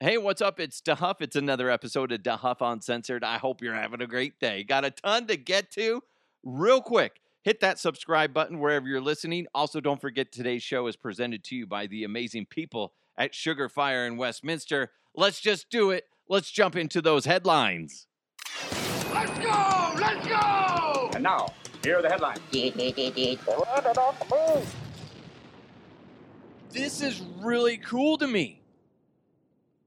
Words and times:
Hey, 0.00 0.16
what's 0.16 0.40
up? 0.40 0.60
It's 0.60 0.80
DeHuff. 0.80 1.16
It's 1.18 1.34
another 1.34 1.68
episode 1.68 2.12
of 2.12 2.22
DeHuff 2.22 2.58
Uncensored. 2.60 3.24
I 3.24 3.38
hope 3.38 3.60
you're 3.60 3.74
having 3.74 4.00
a 4.00 4.06
great 4.06 4.38
day. 4.38 4.62
Got 4.62 4.84
a 4.84 4.92
ton 4.92 5.26
to 5.26 5.36
get 5.36 5.72
to. 5.72 6.04
Real 6.44 6.80
quick, 6.80 7.20
hit 7.42 7.58
that 7.62 7.80
subscribe 7.80 8.32
button 8.32 8.60
wherever 8.60 8.86
you're 8.86 9.00
listening. 9.00 9.48
Also, 9.56 9.80
don't 9.80 10.00
forget 10.00 10.30
today's 10.30 10.62
show 10.62 10.86
is 10.86 10.94
presented 10.94 11.42
to 11.42 11.56
you 11.56 11.66
by 11.66 11.88
the 11.88 12.04
amazing 12.04 12.46
people 12.46 12.92
at 13.16 13.34
Sugar 13.34 13.68
Fire 13.68 14.06
in 14.06 14.16
Westminster. 14.16 14.92
Let's 15.16 15.40
just 15.40 15.68
do 15.68 15.90
it. 15.90 16.04
Let's 16.28 16.52
jump 16.52 16.76
into 16.76 17.02
those 17.02 17.24
headlines. 17.24 18.06
Let's 19.12 19.36
go! 19.40 19.94
Let's 19.98 20.28
go! 20.28 21.10
And 21.12 21.24
now, 21.24 21.48
here 21.82 21.98
are 21.98 22.02
the 22.02 22.08
headlines. 22.08 22.38
This 26.70 27.00
is 27.00 27.22
really 27.40 27.78
cool 27.78 28.18
to 28.18 28.28
me. 28.28 28.60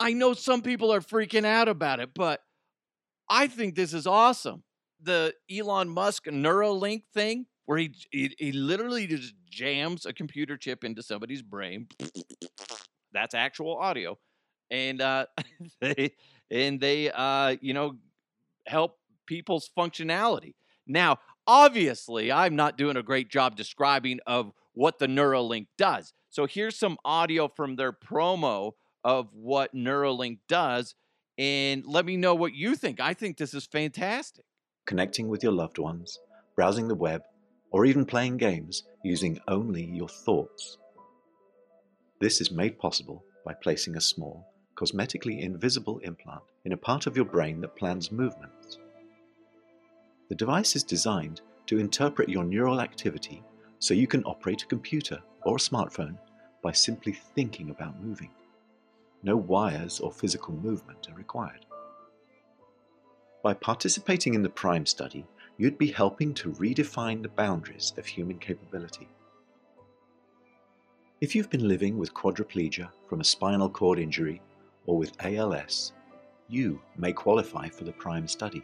I 0.01 0.13
know 0.13 0.33
some 0.33 0.63
people 0.63 0.91
are 0.91 0.99
freaking 0.99 1.45
out 1.45 1.67
about 1.67 1.99
it, 1.99 2.09
but 2.15 2.41
I 3.29 3.45
think 3.45 3.75
this 3.75 3.93
is 3.93 4.07
awesome. 4.07 4.63
The 4.99 5.35
Elon 5.49 5.89
Musk 5.89 6.25
Neuralink 6.25 7.03
thing, 7.13 7.45
where 7.65 7.77
he, 7.77 7.93
he, 8.09 8.35
he 8.39 8.51
literally 8.51 9.05
just 9.05 9.35
jams 9.47 10.07
a 10.07 10.13
computer 10.13 10.57
chip 10.57 10.83
into 10.83 11.03
somebody's 11.03 11.43
brain. 11.43 11.85
That's 13.13 13.35
actual 13.35 13.77
audio. 13.77 14.17
And 14.71 15.01
uh, 15.01 15.27
they 15.81 16.13
and 16.49 16.79
they 16.79 17.11
uh, 17.11 17.57
you 17.61 17.75
know 17.75 17.97
help 18.65 18.97
people's 19.27 19.69
functionality. 19.77 20.55
Now, 20.87 21.19
obviously, 21.45 22.31
I'm 22.31 22.55
not 22.55 22.75
doing 22.75 22.97
a 22.97 23.03
great 23.03 23.29
job 23.29 23.55
describing 23.55 24.19
of 24.25 24.51
what 24.73 24.97
the 24.97 25.07
Neuralink 25.07 25.67
does. 25.77 26.13
So 26.29 26.47
here's 26.47 26.75
some 26.75 26.97
audio 27.05 27.49
from 27.49 27.75
their 27.75 27.93
promo 27.93 28.71
of 29.03 29.29
what 29.33 29.73
Neuralink 29.73 30.39
does 30.47 30.95
and 31.37 31.85
let 31.85 32.05
me 32.05 32.17
know 32.17 32.35
what 32.35 32.53
you 32.53 32.75
think. 32.75 32.99
I 32.99 33.13
think 33.13 33.37
this 33.37 33.53
is 33.53 33.65
fantastic. 33.65 34.45
connecting 34.85 35.27
with 35.27 35.43
your 35.43 35.53
loved 35.53 35.77
ones, 35.77 36.19
browsing 36.55 36.87
the 36.87 36.95
web, 36.95 37.21
or 37.71 37.85
even 37.85 38.05
playing 38.05 38.37
games 38.37 38.83
using 39.03 39.39
only 39.47 39.83
your 39.85 40.09
thoughts. 40.09 40.77
This 42.19 42.41
is 42.41 42.51
made 42.51 42.77
possible 42.77 43.23
by 43.45 43.53
placing 43.53 43.95
a 43.95 44.01
small, 44.01 44.45
cosmetically 44.75 45.41
invisible 45.41 45.99
implant 45.99 46.41
in 46.65 46.73
a 46.73 46.77
part 46.77 47.07
of 47.07 47.15
your 47.15 47.25
brain 47.25 47.61
that 47.61 47.75
plans 47.75 48.11
movements. 48.11 48.77
The 50.29 50.35
device 50.35 50.75
is 50.75 50.83
designed 50.83 51.41
to 51.67 51.79
interpret 51.79 52.29
your 52.29 52.43
neural 52.43 52.81
activity 52.81 53.43
so 53.79 53.93
you 53.93 54.07
can 54.07 54.23
operate 54.25 54.63
a 54.63 54.67
computer 54.67 55.21
or 55.43 55.55
a 55.55 55.59
smartphone 55.59 56.17
by 56.61 56.71
simply 56.71 57.13
thinking 57.13 57.69
about 57.69 58.01
moving. 58.01 58.29
No 59.23 59.37
wires 59.37 59.99
or 59.99 60.11
physical 60.11 60.53
movement 60.53 61.07
are 61.09 61.15
required. 61.15 61.65
By 63.43 63.53
participating 63.53 64.33
in 64.33 64.43
the 64.43 64.49
PRIME 64.49 64.85
study, 64.85 65.25
you'd 65.57 65.77
be 65.77 65.91
helping 65.91 66.33
to 66.35 66.51
redefine 66.53 67.21
the 67.21 67.29
boundaries 67.29 67.93
of 67.97 68.05
human 68.05 68.39
capability. 68.39 69.07
If 71.21 71.35
you've 71.35 71.49
been 71.49 71.67
living 71.67 71.97
with 71.97 72.13
quadriplegia 72.13 72.89
from 73.07 73.21
a 73.21 73.23
spinal 73.23 73.69
cord 73.69 73.99
injury 73.99 74.41
or 74.85 74.97
with 74.97 75.13
ALS, 75.23 75.93
you 76.49 76.81
may 76.97 77.13
qualify 77.13 77.69
for 77.69 77.83
the 77.83 77.93
PRIME 77.93 78.27
study. 78.27 78.63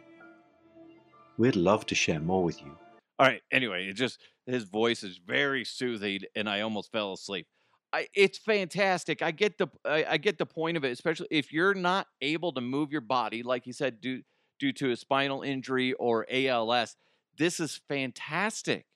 We'd 1.36 1.56
love 1.56 1.86
to 1.86 1.94
share 1.94 2.20
more 2.20 2.42
with 2.42 2.60
you. 2.60 2.76
All 3.18 3.26
right. 3.26 3.42
Anyway, 3.52 3.88
it 3.88 3.94
just 3.94 4.20
his 4.46 4.64
voice 4.64 5.02
is 5.02 5.18
very 5.24 5.64
soothing, 5.64 6.20
and 6.34 6.48
I 6.48 6.60
almost 6.60 6.90
fell 6.90 7.12
asleep. 7.12 7.46
I, 7.92 8.06
it's 8.14 8.38
fantastic. 8.38 9.22
I 9.22 9.30
get 9.30 9.58
the 9.58 9.68
I, 9.84 10.04
I 10.10 10.16
get 10.18 10.38
the 10.38 10.46
point 10.46 10.76
of 10.76 10.84
it, 10.84 10.92
especially 10.92 11.28
if 11.30 11.52
you're 11.52 11.74
not 11.74 12.06
able 12.20 12.52
to 12.52 12.60
move 12.60 12.92
your 12.92 13.00
body, 13.00 13.42
like 13.42 13.66
you 13.66 13.72
said, 13.72 14.00
due 14.00 14.22
due 14.58 14.72
to 14.72 14.90
a 14.90 14.96
spinal 14.96 15.42
injury 15.42 15.94
or 15.94 16.26
ALS. 16.30 16.96
This 17.38 17.60
is 17.60 17.80
fantastic. 17.88 18.86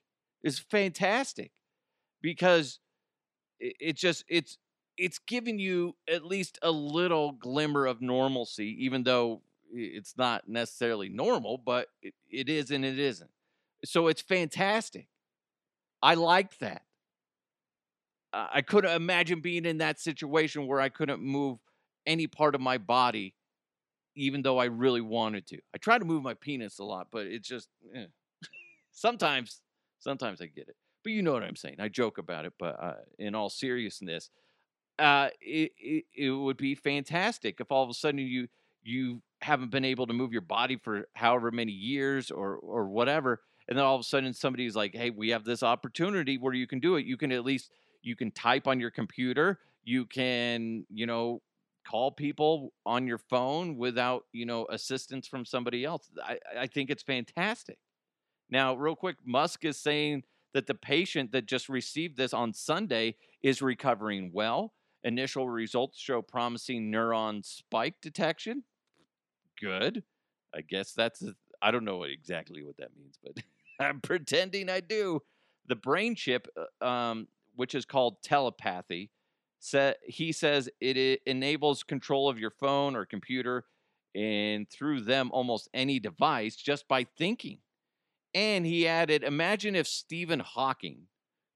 It's 0.42 0.58
fantastic 0.58 1.52
because 2.20 2.80
it, 3.60 3.76
it 3.80 3.96
just 3.96 4.24
it's 4.28 4.58
it's 4.98 5.18
giving 5.18 5.58
you 5.58 5.96
at 6.08 6.24
least 6.24 6.58
a 6.62 6.70
little 6.70 7.32
glimmer 7.32 7.86
of 7.86 8.02
normalcy, 8.02 8.84
even 8.84 9.04
though 9.04 9.42
it's 9.72 10.16
not 10.18 10.48
necessarily 10.48 11.08
normal, 11.08 11.56
but 11.56 11.88
it, 12.02 12.14
it 12.30 12.48
is 12.48 12.70
and 12.70 12.84
it 12.84 12.98
isn't. 12.98 13.30
So 13.84 14.08
it's 14.08 14.20
fantastic. 14.20 15.08
I 16.02 16.14
like 16.14 16.58
that. 16.58 16.82
Uh, 18.32 18.46
I 18.52 18.62
couldn't 18.62 18.92
imagine 18.92 19.40
being 19.40 19.64
in 19.64 19.78
that 19.78 20.00
situation 20.00 20.66
where 20.66 20.80
I 20.80 20.88
couldn't 20.88 21.20
move 21.22 21.58
any 22.06 22.26
part 22.26 22.54
of 22.54 22.60
my 22.60 22.78
body, 22.78 23.34
even 24.16 24.42
though 24.42 24.58
I 24.58 24.66
really 24.66 25.00
wanted 25.00 25.46
to. 25.48 25.58
I 25.74 25.78
try 25.78 25.98
to 25.98 26.04
move 26.04 26.22
my 26.22 26.34
penis 26.34 26.78
a 26.78 26.84
lot, 26.84 27.08
but 27.10 27.26
it's 27.26 27.48
just 27.48 27.68
eh. 27.94 28.06
sometimes, 28.92 29.60
sometimes 29.98 30.40
I 30.40 30.46
get 30.46 30.68
it. 30.68 30.76
But 31.04 31.12
you 31.12 31.22
know 31.22 31.32
what 31.32 31.42
I'm 31.42 31.56
saying. 31.56 31.76
I 31.80 31.88
joke 31.88 32.18
about 32.18 32.44
it, 32.46 32.52
but 32.58 32.82
uh, 32.82 32.94
in 33.18 33.34
all 33.34 33.50
seriousness, 33.50 34.30
uh, 34.98 35.28
it, 35.40 35.72
it 35.78 36.04
it 36.14 36.30
would 36.30 36.56
be 36.56 36.74
fantastic 36.74 37.60
if 37.60 37.72
all 37.72 37.82
of 37.82 37.90
a 37.90 37.94
sudden 37.94 38.20
you 38.20 38.48
you 38.82 39.22
haven't 39.40 39.70
been 39.70 39.84
able 39.84 40.06
to 40.06 40.12
move 40.12 40.32
your 40.32 40.42
body 40.42 40.76
for 40.76 41.08
however 41.14 41.50
many 41.50 41.72
years 41.72 42.30
or 42.30 42.56
or 42.56 42.88
whatever, 42.88 43.40
and 43.72 43.78
then 43.78 43.86
all 43.86 43.94
of 43.94 44.02
a 44.02 44.04
sudden 44.04 44.34
somebody's 44.34 44.76
like, 44.76 44.94
"Hey, 44.94 45.08
we 45.08 45.30
have 45.30 45.44
this 45.44 45.62
opportunity 45.62 46.36
where 46.36 46.52
you 46.52 46.66
can 46.66 46.78
do 46.78 46.96
it. 46.96 47.06
You 47.06 47.16
can 47.16 47.32
at 47.32 47.42
least 47.42 47.70
you 48.02 48.14
can 48.14 48.30
type 48.30 48.68
on 48.68 48.78
your 48.78 48.90
computer. 48.90 49.60
You 49.82 50.04
can 50.04 50.84
you 50.90 51.06
know 51.06 51.40
call 51.88 52.12
people 52.12 52.74
on 52.84 53.06
your 53.06 53.16
phone 53.16 53.78
without 53.78 54.24
you 54.32 54.44
know 54.44 54.66
assistance 54.68 55.26
from 55.26 55.46
somebody 55.46 55.86
else. 55.86 56.10
I 56.22 56.38
I 56.54 56.66
think 56.66 56.90
it's 56.90 57.02
fantastic. 57.02 57.78
Now, 58.50 58.74
real 58.74 58.94
quick, 58.94 59.16
Musk 59.24 59.64
is 59.64 59.78
saying 59.78 60.24
that 60.52 60.66
the 60.66 60.74
patient 60.74 61.32
that 61.32 61.46
just 61.46 61.70
received 61.70 62.18
this 62.18 62.34
on 62.34 62.52
Sunday 62.52 63.16
is 63.42 63.62
recovering 63.62 64.32
well. 64.34 64.74
Initial 65.02 65.48
results 65.48 65.98
show 65.98 66.20
promising 66.20 66.92
neuron 66.92 67.42
spike 67.42 67.94
detection. 68.02 68.64
Good. 69.58 70.02
I 70.54 70.60
guess 70.60 70.92
that's, 70.92 71.24
I 71.62 71.70
don't 71.70 71.86
know 71.86 72.02
exactly 72.02 72.62
what 72.62 72.76
that 72.76 72.94
means, 72.94 73.18
but 73.22 73.32
I'm 73.82 74.00
pretending 74.00 74.68
I 74.68 74.80
do. 74.80 75.20
The 75.66 75.76
brain 75.76 76.14
chip, 76.14 76.48
uh, 76.56 76.84
um, 76.84 77.28
which 77.54 77.74
is 77.74 77.84
called 77.84 78.22
telepathy, 78.22 79.10
sa- 79.58 79.94
he 80.04 80.32
says 80.32 80.68
it, 80.80 80.96
e- 80.96 81.18
enables 81.26 81.82
control 81.82 82.28
of 82.28 82.38
your 82.38 82.50
phone 82.50 82.96
or 82.96 83.04
computer 83.06 83.64
and 84.14 84.68
through 84.68 85.00
them 85.02 85.30
almost 85.32 85.68
any 85.72 85.98
device 85.98 86.56
just 86.56 86.86
by 86.88 87.06
thinking. 87.16 87.58
And 88.34 88.66
he 88.66 88.86
added, 88.88 89.24
imagine 89.24 89.76
if 89.76 89.86
Stephen 89.86 90.40
Hawking 90.40 91.06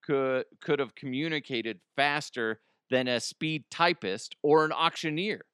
could 0.03 0.44
could 0.60 0.78
have 0.78 0.94
communicated 0.94 1.81
faster 1.97 2.60
than 2.91 3.09
a 3.09 3.19
speed 3.20 3.65
typist 3.70 4.36
or 4.42 4.65
an 4.65 4.72
auctioneer. 4.72 5.47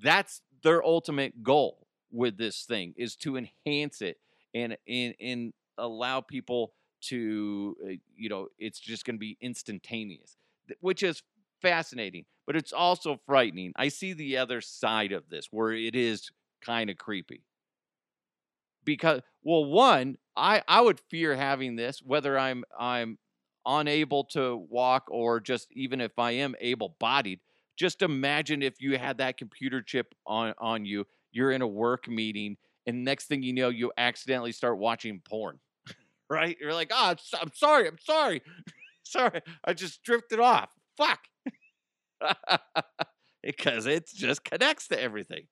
That's 0.00 0.42
their 0.62 0.84
ultimate 0.84 1.42
goal 1.42 1.88
with 2.10 2.36
this 2.38 2.64
thing 2.64 2.94
is 2.96 3.16
to 3.16 3.36
enhance 3.36 4.00
it 4.00 4.18
and 4.54 4.76
and, 4.86 5.14
and 5.20 5.52
allow 5.78 6.20
people 6.20 6.72
to 7.00 7.76
uh, 7.84 7.92
you 8.16 8.28
know 8.28 8.48
it's 8.58 8.80
just 8.80 9.04
going 9.04 9.14
to 9.14 9.20
be 9.20 9.36
instantaneous 9.40 10.36
which 10.80 11.02
is 11.02 11.22
fascinating 11.62 12.24
but 12.48 12.56
it's 12.56 12.72
also 12.72 13.20
frightening. 13.26 13.74
I 13.76 13.88
see 13.88 14.14
the 14.14 14.38
other 14.38 14.62
side 14.62 15.12
of 15.12 15.28
this 15.28 15.48
where 15.50 15.70
it 15.70 15.94
is 15.94 16.30
kind 16.62 16.88
of 16.88 16.96
creepy. 16.96 17.42
Because 18.86 19.20
well 19.42 19.66
one 19.66 20.16
i 20.34 20.62
i 20.66 20.80
would 20.80 20.98
fear 21.10 21.36
having 21.36 21.76
this 21.76 22.00
whether 22.02 22.38
i'm 22.38 22.64
i'm 22.78 23.18
unable 23.66 24.24
to 24.24 24.56
walk 24.70 25.04
or 25.10 25.40
just 25.40 25.68
even 25.72 26.00
if 26.00 26.18
i 26.18 26.30
am 26.30 26.54
able 26.60 26.96
bodied 26.98 27.38
just 27.76 28.02
imagine 28.02 28.62
if 28.62 28.80
you 28.80 28.96
had 28.96 29.18
that 29.18 29.36
computer 29.36 29.82
chip 29.82 30.14
on 30.26 30.54
on 30.58 30.86
you 30.86 31.04
you're 31.32 31.52
in 31.52 31.62
a 31.62 31.66
work 31.66 32.08
meeting 32.08 32.56
and 32.86 33.04
next 33.04 33.26
thing 33.26 33.42
you 33.42 33.52
know 33.52 33.68
you 33.68 33.92
accidentally 33.98 34.52
start 34.52 34.78
watching 34.78 35.20
porn 35.20 35.60
right 36.30 36.56
you're 36.60 36.74
like 36.74 36.90
oh 36.92 37.14
i'm, 37.40 37.50
sorry 37.54 37.88
i'm 37.88 37.98
sorry 37.98 38.42
sorry 39.02 39.40
i 39.64 39.72
just 39.72 40.02
drifted 40.02 40.40
off 40.40 40.70
fuck 40.96 41.20
because 43.42 43.86
it 43.86 44.08
just 44.14 44.44
connects 44.44 44.88
to 44.88 45.00
everything 45.00 45.46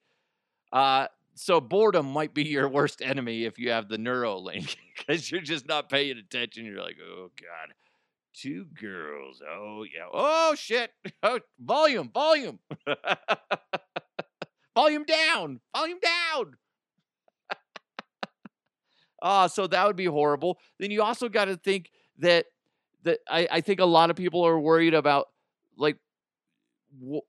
uh 0.73 1.07
so 1.37 1.61
boredom 1.61 2.07
might 2.07 2.33
be 2.33 2.43
your 2.43 2.67
worst 2.67 3.01
enemy 3.01 3.45
if 3.45 3.59
you 3.59 3.69
have 3.69 3.87
the 3.87 3.97
Neuralink 3.97 4.75
because 4.97 5.31
you're 5.31 5.41
just 5.41 5.67
not 5.67 5.89
paying 5.89 6.17
attention. 6.17 6.65
You're 6.65 6.81
like, 6.81 6.97
oh 7.01 7.31
god, 7.39 7.73
two 8.33 8.65
girls. 8.79 9.41
Oh 9.47 9.83
yeah. 9.83 10.07
Oh 10.11 10.55
shit. 10.55 10.91
Oh, 11.23 11.39
volume, 11.59 12.09
volume, 12.13 12.59
volume 14.75 15.03
down, 15.03 15.59
volume 15.75 15.99
down. 16.01 16.53
Ah, 19.21 19.47
so 19.47 19.67
that 19.67 19.85
would 19.87 19.95
be 19.95 20.05
horrible. 20.05 20.59
Then 20.79 20.91
you 20.91 21.01
also 21.01 21.29
got 21.29 21.45
to 21.45 21.57
think 21.57 21.91
that 22.19 22.45
that 23.03 23.19
I, 23.29 23.47
I 23.51 23.61
think 23.61 23.79
a 23.79 23.85
lot 23.85 24.09
of 24.09 24.15
people 24.15 24.45
are 24.45 24.59
worried 24.59 24.93
about 24.93 25.27
like 25.77 25.97
wh- 27.03 27.25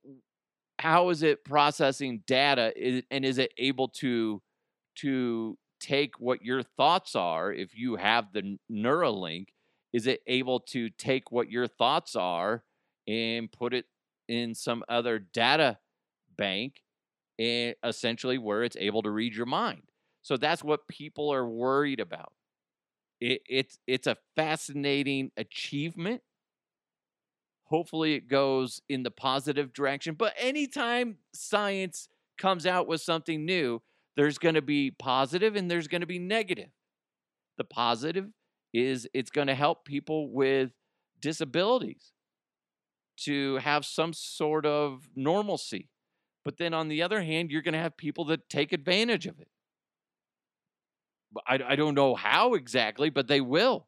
how 0.78 1.10
is 1.10 1.22
it 1.22 1.44
processing 1.44 2.22
data 2.26 2.72
i- 2.76 3.02
and 3.10 3.24
is 3.24 3.38
it 3.38 3.52
able 3.58 3.88
to 3.88 4.42
to 4.96 5.58
take 5.80 6.20
what 6.20 6.44
your 6.44 6.62
thoughts 6.62 7.16
are 7.16 7.52
if 7.52 7.76
you 7.76 7.96
have 7.96 8.32
the 8.32 8.58
Neuralink? 8.70 9.48
Is 9.92 10.06
it 10.06 10.22
able 10.26 10.60
to 10.60 10.90
take 10.90 11.32
what 11.32 11.50
your 11.50 11.68
thoughts 11.68 12.16
are 12.16 12.64
and 13.08 13.50
put 13.52 13.74
it 13.74 13.86
in 14.28 14.54
some 14.54 14.84
other 14.88 15.18
data 15.18 15.78
bank 16.36 16.82
and 17.38 17.76
essentially 17.84 18.38
where 18.38 18.64
it's 18.64 18.76
able 18.78 19.02
to 19.02 19.10
read 19.10 19.34
your 19.34 19.46
mind? 19.46 19.87
So 20.28 20.36
that's 20.36 20.62
what 20.62 20.86
people 20.88 21.32
are 21.32 21.48
worried 21.48 22.00
about. 22.00 22.34
It, 23.18 23.40
it's 23.48 23.78
it's 23.86 24.06
a 24.06 24.18
fascinating 24.36 25.30
achievement. 25.38 26.20
Hopefully, 27.64 28.12
it 28.12 28.28
goes 28.28 28.82
in 28.90 29.04
the 29.04 29.10
positive 29.10 29.72
direction. 29.72 30.16
But 30.16 30.34
anytime 30.36 31.16
science 31.32 32.10
comes 32.36 32.66
out 32.66 32.86
with 32.86 33.00
something 33.00 33.46
new, 33.46 33.80
there's 34.16 34.36
going 34.36 34.54
to 34.54 34.60
be 34.60 34.90
positive 34.90 35.56
and 35.56 35.70
there's 35.70 35.88
going 35.88 36.02
to 36.02 36.06
be 36.06 36.18
negative. 36.18 36.68
The 37.56 37.64
positive 37.64 38.28
is 38.74 39.08
it's 39.14 39.30
going 39.30 39.46
to 39.46 39.54
help 39.54 39.86
people 39.86 40.30
with 40.30 40.72
disabilities 41.22 42.12
to 43.24 43.56
have 43.56 43.86
some 43.86 44.12
sort 44.12 44.66
of 44.66 45.08
normalcy. 45.16 45.88
But 46.44 46.58
then 46.58 46.74
on 46.74 46.88
the 46.88 47.00
other 47.00 47.22
hand, 47.22 47.50
you're 47.50 47.62
going 47.62 47.72
to 47.72 47.80
have 47.80 47.96
people 47.96 48.26
that 48.26 48.50
take 48.50 48.74
advantage 48.74 49.26
of 49.26 49.40
it. 49.40 49.48
I, 51.46 51.60
I 51.68 51.76
don't 51.76 51.94
know 51.94 52.14
how 52.14 52.54
exactly, 52.54 53.10
but 53.10 53.28
they 53.28 53.40
will 53.40 53.86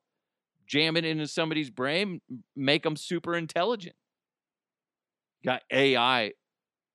jam 0.67 0.97
it 0.97 1.05
into 1.05 1.27
somebody's 1.27 1.71
brain, 1.71 2.21
make 2.55 2.85
them 2.85 2.97
super 2.97 3.35
intelligent. 3.35 3.97
Got 5.45 5.63
AI 5.71 6.33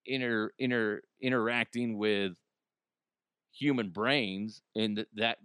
inter, 0.05 0.51
inter, 0.57 1.01
interacting 1.19 1.97
with 1.97 2.33
human 3.51 3.89
brains, 3.89 4.61
and 4.75 5.05
that 5.15 5.39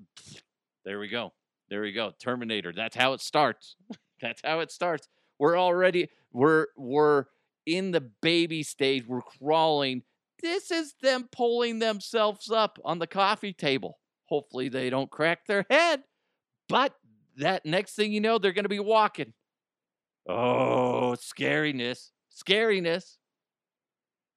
there 0.84 0.98
we 0.98 1.08
go. 1.08 1.32
There 1.68 1.82
we 1.82 1.92
go. 1.92 2.12
Terminator. 2.18 2.72
That's 2.74 2.96
how 2.96 3.12
it 3.12 3.20
starts. 3.20 3.76
That's 4.20 4.42
how 4.44 4.60
it 4.60 4.70
starts. 4.70 5.08
We're 5.38 5.58
already 5.58 6.08
we're 6.32 6.66
we're 6.76 7.24
in 7.66 7.90
the 7.92 8.00
baby 8.00 8.62
stage. 8.62 9.06
We're 9.06 9.22
crawling. 9.22 10.02
This 10.42 10.70
is 10.70 10.94
them 11.02 11.28
pulling 11.30 11.78
themselves 11.78 12.50
up 12.50 12.78
on 12.84 12.98
the 12.98 13.06
coffee 13.06 13.52
table. 13.52 13.98
Hopefully 14.30 14.68
they 14.68 14.90
don't 14.90 15.10
crack 15.10 15.46
their 15.46 15.66
head. 15.68 16.04
But 16.68 16.94
that 17.36 17.66
next 17.66 17.94
thing 17.94 18.12
you 18.12 18.20
know, 18.20 18.38
they're 18.38 18.52
going 18.52 18.64
to 18.64 18.68
be 18.68 18.78
walking. 18.78 19.32
Oh, 20.28 21.16
scariness. 21.18 22.10
Scariness. 22.30 23.16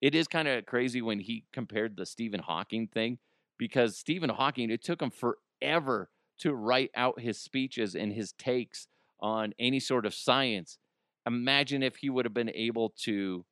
It 0.01 0.15
is 0.15 0.27
kind 0.27 0.47
of 0.47 0.65
crazy 0.65 1.01
when 1.01 1.19
he 1.19 1.45
compared 1.53 1.95
the 1.95 2.05
Stephen 2.05 2.41
Hawking 2.41 2.87
thing 2.87 3.19
because 3.57 3.97
Stephen 3.97 4.29
Hawking, 4.29 4.69
it 4.69 4.83
took 4.83 5.01
him 5.01 5.11
forever 5.11 6.09
to 6.39 6.53
write 6.53 6.91
out 6.95 7.21
his 7.21 7.39
speeches 7.39 7.95
and 7.95 8.11
his 8.11 8.33
takes 8.33 8.87
on 9.21 9.53
any 9.59 9.79
sort 9.79 10.05
of 10.05 10.13
science. 10.13 10.77
Imagine 11.25 11.83
if 11.83 11.97
he 11.97 12.09
would 12.09 12.25
have 12.25 12.33
been 12.33 12.51
able 12.53 12.89
to 13.03 13.45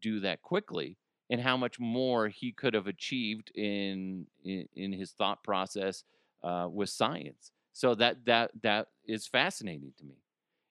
do 0.00 0.20
that 0.20 0.40
quickly 0.42 0.96
and 1.32 1.40
how 1.40 1.56
much 1.56 1.80
more 1.80 2.28
he 2.28 2.52
could 2.52 2.74
have 2.74 2.86
achieved 2.86 3.50
in 3.56 4.26
in, 4.44 4.68
in 4.76 4.92
his 4.92 5.12
thought 5.12 5.42
process 5.42 6.04
uh, 6.44 6.68
with 6.70 6.90
science. 6.90 7.50
So 7.72 7.94
that 7.94 8.26
that 8.26 8.50
that 8.62 8.88
is 9.08 9.26
fascinating 9.26 9.94
to 9.98 10.04
me, 10.04 10.18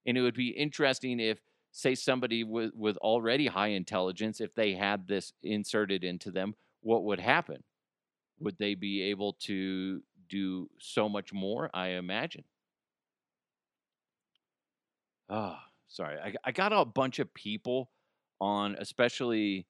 and 0.05 0.15
it 0.17 0.21
would 0.21 0.35
be 0.35 0.49
interesting 0.49 1.19
if, 1.19 1.39
say, 1.71 1.95
somebody 1.95 2.43
with 2.43 2.75
with 2.75 2.95
already 2.97 3.47
high 3.47 3.69
intelligence, 3.69 4.39
if 4.39 4.53
they 4.53 4.75
had 4.75 5.07
this 5.07 5.33
inserted 5.41 6.03
into 6.03 6.29
them, 6.29 6.53
what 6.81 7.03
would 7.05 7.19
happen? 7.19 7.63
Would 8.39 8.59
they 8.59 8.75
be 8.75 9.01
able 9.01 9.33
to 9.47 10.03
do 10.29 10.69
so 10.79 11.09
much 11.09 11.33
more? 11.33 11.71
I 11.73 11.87
imagine. 11.89 12.43
Oh, 15.27 15.57
sorry. 15.87 16.19
I, 16.19 16.35
I 16.43 16.51
got 16.51 16.71
a 16.71 16.85
bunch 16.85 17.17
of 17.17 17.33
people 17.33 17.89
on, 18.39 18.75
especially 18.79 19.65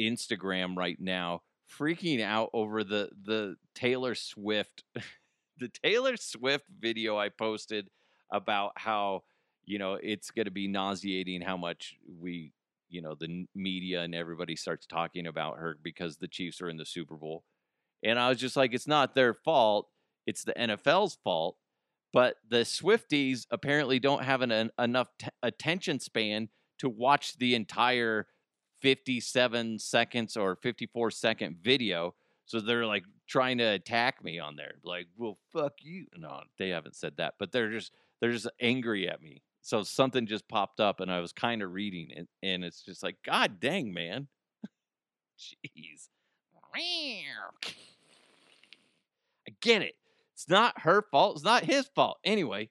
Instagram 0.00 0.76
right 0.76 1.00
now, 1.00 1.42
freaking 1.78 2.22
out 2.22 2.50
over 2.52 2.84
the 2.84 3.10
the 3.24 3.56
Taylor 3.74 4.14
Swift, 4.14 4.84
the 5.58 5.68
Taylor 5.68 6.16
Swift 6.16 6.66
video 6.78 7.18
I 7.18 7.28
posted 7.28 7.88
about 8.30 8.72
how 8.76 9.22
you 9.64 9.78
know 9.78 9.94
it's 9.94 10.30
going 10.30 10.46
to 10.46 10.50
be 10.50 10.68
nauseating 10.68 11.40
how 11.40 11.56
much 11.56 11.96
we 12.20 12.52
you 12.88 13.02
know 13.02 13.14
the 13.14 13.46
media 13.54 14.02
and 14.02 14.14
everybody 14.14 14.56
starts 14.56 14.86
talking 14.86 15.26
about 15.26 15.58
her 15.58 15.76
because 15.82 16.16
the 16.16 16.28
Chiefs 16.28 16.60
are 16.60 16.68
in 16.68 16.76
the 16.76 16.86
Super 16.86 17.16
Bowl, 17.16 17.44
and 18.02 18.18
I 18.18 18.28
was 18.28 18.38
just 18.38 18.56
like, 18.56 18.74
it's 18.74 18.86
not 18.86 19.14
their 19.14 19.34
fault, 19.34 19.88
it's 20.26 20.44
the 20.44 20.54
NFL's 20.54 21.18
fault. 21.22 21.56
But 22.12 22.36
the 22.48 22.58
Swifties 22.58 23.46
apparently 23.50 23.98
don't 23.98 24.22
have 24.22 24.40
an, 24.40 24.50
an 24.50 24.70
enough 24.78 25.08
t- 25.18 25.26
attention 25.42 26.00
span 26.00 26.48
to 26.78 26.88
watch 26.88 27.36
the 27.36 27.54
entire 27.54 28.26
57 28.80 29.78
seconds 29.78 30.36
or 30.36 30.56
54 30.56 31.10
second 31.10 31.56
video. 31.62 32.14
So 32.44 32.60
they're 32.60 32.86
like 32.86 33.04
trying 33.26 33.58
to 33.58 33.64
attack 33.64 34.22
me 34.22 34.38
on 34.38 34.56
there. 34.56 34.74
Like, 34.84 35.06
well, 35.16 35.38
fuck 35.52 35.74
you. 35.80 36.06
No, 36.16 36.40
they 36.58 36.68
haven't 36.68 36.96
said 36.96 37.14
that, 37.18 37.34
but 37.38 37.52
they're 37.52 37.70
just 37.70 37.92
they're 38.20 38.32
just 38.32 38.48
angry 38.60 39.08
at 39.08 39.22
me. 39.22 39.42
So 39.62 39.82
something 39.82 40.26
just 40.26 40.48
popped 40.48 40.78
up 40.78 41.00
and 41.00 41.10
I 41.10 41.20
was 41.20 41.32
kind 41.32 41.60
of 41.60 41.72
reading 41.72 42.10
it 42.10 42.28
and 42.42 42.64
it's 42.64 42.82
just 42.82 43.02
like, 43.02 43.16
God 43.24 43.58
dang, 43.58 43.92
man. 43.92 44.28
Jeez. 45.38 46.08
I 49.48 49.52
get 49.60 49.82
it. 49.82 49.94
It's 50.34 50.48
not 50.48 50.82
her 50.82 51.02
fault. 51.10 51.36
It's 51.36 51.44
not 51.44 51.64
his 51.64 51.88
fault. 51.94 52.18
Anyway, 52.22 52.68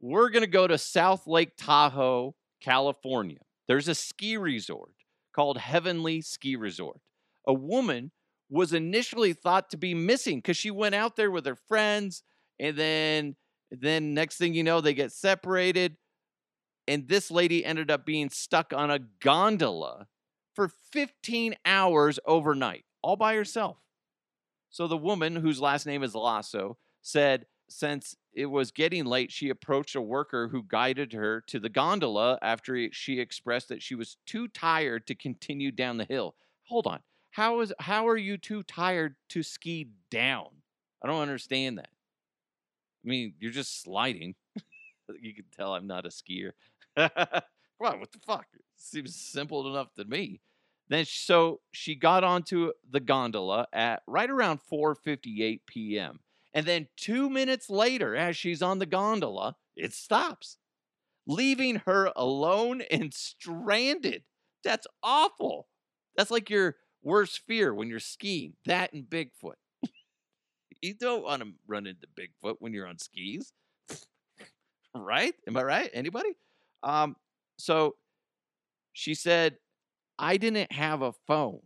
we're 0.00 0.30
to 0.30 0.46
go 0.46 0.66
to 0.66 0.78
South 0.78 1.26
Lake 1.26 1.56
Tahoe, 1.56 2.34
California. 2.60 3.40
There's 3.66 3.88
a 3.88 3.94
ski 3.94 4.36
resort 4.36 4.93
called 5.34 5.58
Heavenly 5.58 6.20
Ski 6.20 6.56
Resort. 6.56 7.00
A 7.46 7.52
woman 7.52 8.12
was 8.50 8.72
initially 8.72 9.32
thought 9.32 9.70
to 9.70 9.76
be 9.76 9.94
missing 9.94 10.38
because 10.38 10.56
she 10.56 10.70
went 10.70 10.94
out 10.94 11.16
there 11.16 11.30
with 11.30 11.46
her 11.46 11.56
friends 11.56 12.22
and 12.58 12.76
then 12.76 13.36
then 13.70 14.14
next 14.14 14.36
thing 14.36 14.54
you 14.54 14.62
know 14.62 14.80
they 14.80 14.94
get 14.94 15.12
separated 15.12 15.96
and 16.86 17.08
this 17.08 17.30
lady 17.30 17.64
ended 17.64 17.90
up 17.90 18.04
being 18.04 18.28
stuck 18.30 18.72
on 18.72 18.90
a 18.90 19.00
gondola 19.20 20.06
for 20.54 20.70
15 20.92 21.56
hours 21.64 22.20
overnight 22.26 22.84
all 23.02 23.16
by 23.16 23.34
herself 23.34 23.78
so 24.70 24.86
the 24.86 24.96
woman 24.96 25.36
whose 25.36 25.60
last 25.60 25.86
name 25.86 26.02
is 26.02 26.14
lasso 26.14 26.76
said 27.02 27.46
since 27.68 28.14
it 28.34 28.46
was 28.46 28.70
getting 28.70 29.04
late 29.04 29.30
she 29.32 29.48
approached 29.50 29.94
a 29.94 30.00
worker 30.00 30.48
who 30.48 30.64
guided 30.64 31.12
her 31.12 31.42
to 31.46 31.58
the 31.60 31.68
gondola 31.68 32.38
after 32.42 32.88
she 32.92 33.20
expressed 33.20 33.68
that 33.68 33.82
she 33.82 33.94
was 33.94 34.16
too 34.26 34.48
tired 34.48 35.06
to 35.06 35.14
continue 35.14 35.70
down 35.70 35.96
the 35.96 36.04
hill. 36.04 36.34
Hold 36.64 36.86
on. 36.86 37.00
How 37.30 37.60
is 37.60 37.72
how 37.80 38.06
are 38.08 38.16
you 38.16 38.36
too 38.36 38.62
tired 38.62 39.16
to 39.30 39.42
ski 39.42 39.88
down? 40.10 40.48
I 41.02 41.08
don't 41.08 41.22
understand 41.22 41.78
that. 41.78 41.90
I 43.04 43.08
mean 43.08 43.34
you're 43.38 43.52
just 43.52 43.82
sliding. 43.82 44.34
You 45.20 45.34
can 45.34 45.44
tell 45.54 45.74
i'm 45.74 45.86
not 45.86 46.06
a 46.06 46.08
skier. 46.08 46.52
Come 46.96 47.08
on 47.82 48.00
what 48.00 48.10
the 48.10 48.20
fuck? 48.26 48.46
Seems 48.76 49.14
simple 49.14 49.68
enough 49.68 49.92
to 49.96 50.04
me. 50.06 50.40
Then 50.88 51.04
so 51.04 51.60
she 51.72 51.94
got 51.94 52.24
onto 52.24 52.72
the 52.90 53.00
gondola 53.00 53.66
at 53.72 54.02
right 54.06 54.30
around 54.30 54.60
4:58 54.62 55.60
p.m. 55.66 56.20
And 56.54 56.66
then 56.66 56.88
2 56.96 57.28
minutes 57.28 57.68
later 57.68 58.14
as 58.16 58.36
she's 58.36 58.62
on 58.62 58.78
the 58.78 58.86
gondola, 58.86 59.56
it 59.76 59.92
stops, 59.92 60.58
leaving 61.26 61.82
her 61.86 62.12
alone 62.16 62.82
and 62.90 63.12
stranded. 63.12 64.22
That's 64.62 64.86
awful. 65.02 65.68
That's 66.16 66.30
like 66.30 66.48
your 66.50 66.76
worst 67.02 67.42
fear 67.46 67.74
when 67.74 67.88
you're 67.88 68.00
skiing. 68.00 68.54
That 68.66 68.92
and 68.92 69.04
Bigfoot. 69.04 69.54
you 70.80 70.94
don't 70.94 71.24
want 71.24 71.42
to 71.42 71.48
run 71.66 71.86
into 71.86 72.06
Bigfoot 72.18 72.56
when 72.60 72.72
you're 72.72 72.86
on 72.86 72.98
skis. 72.98 73.52
right? 74.94 75.34
Am 75.46 75.56
I 75.56 75.62
right? 75.62 75.90
Anybody? 75.92 76.36
Um 76.82 77.16
so 77.58 77.96
she 78.92 79.14
said 79.14 79.58
I 80.18 80.36
didn't 80.36 80.72
have 80.72 81.02
a 81.02 81.12
phone, 81.26 81.60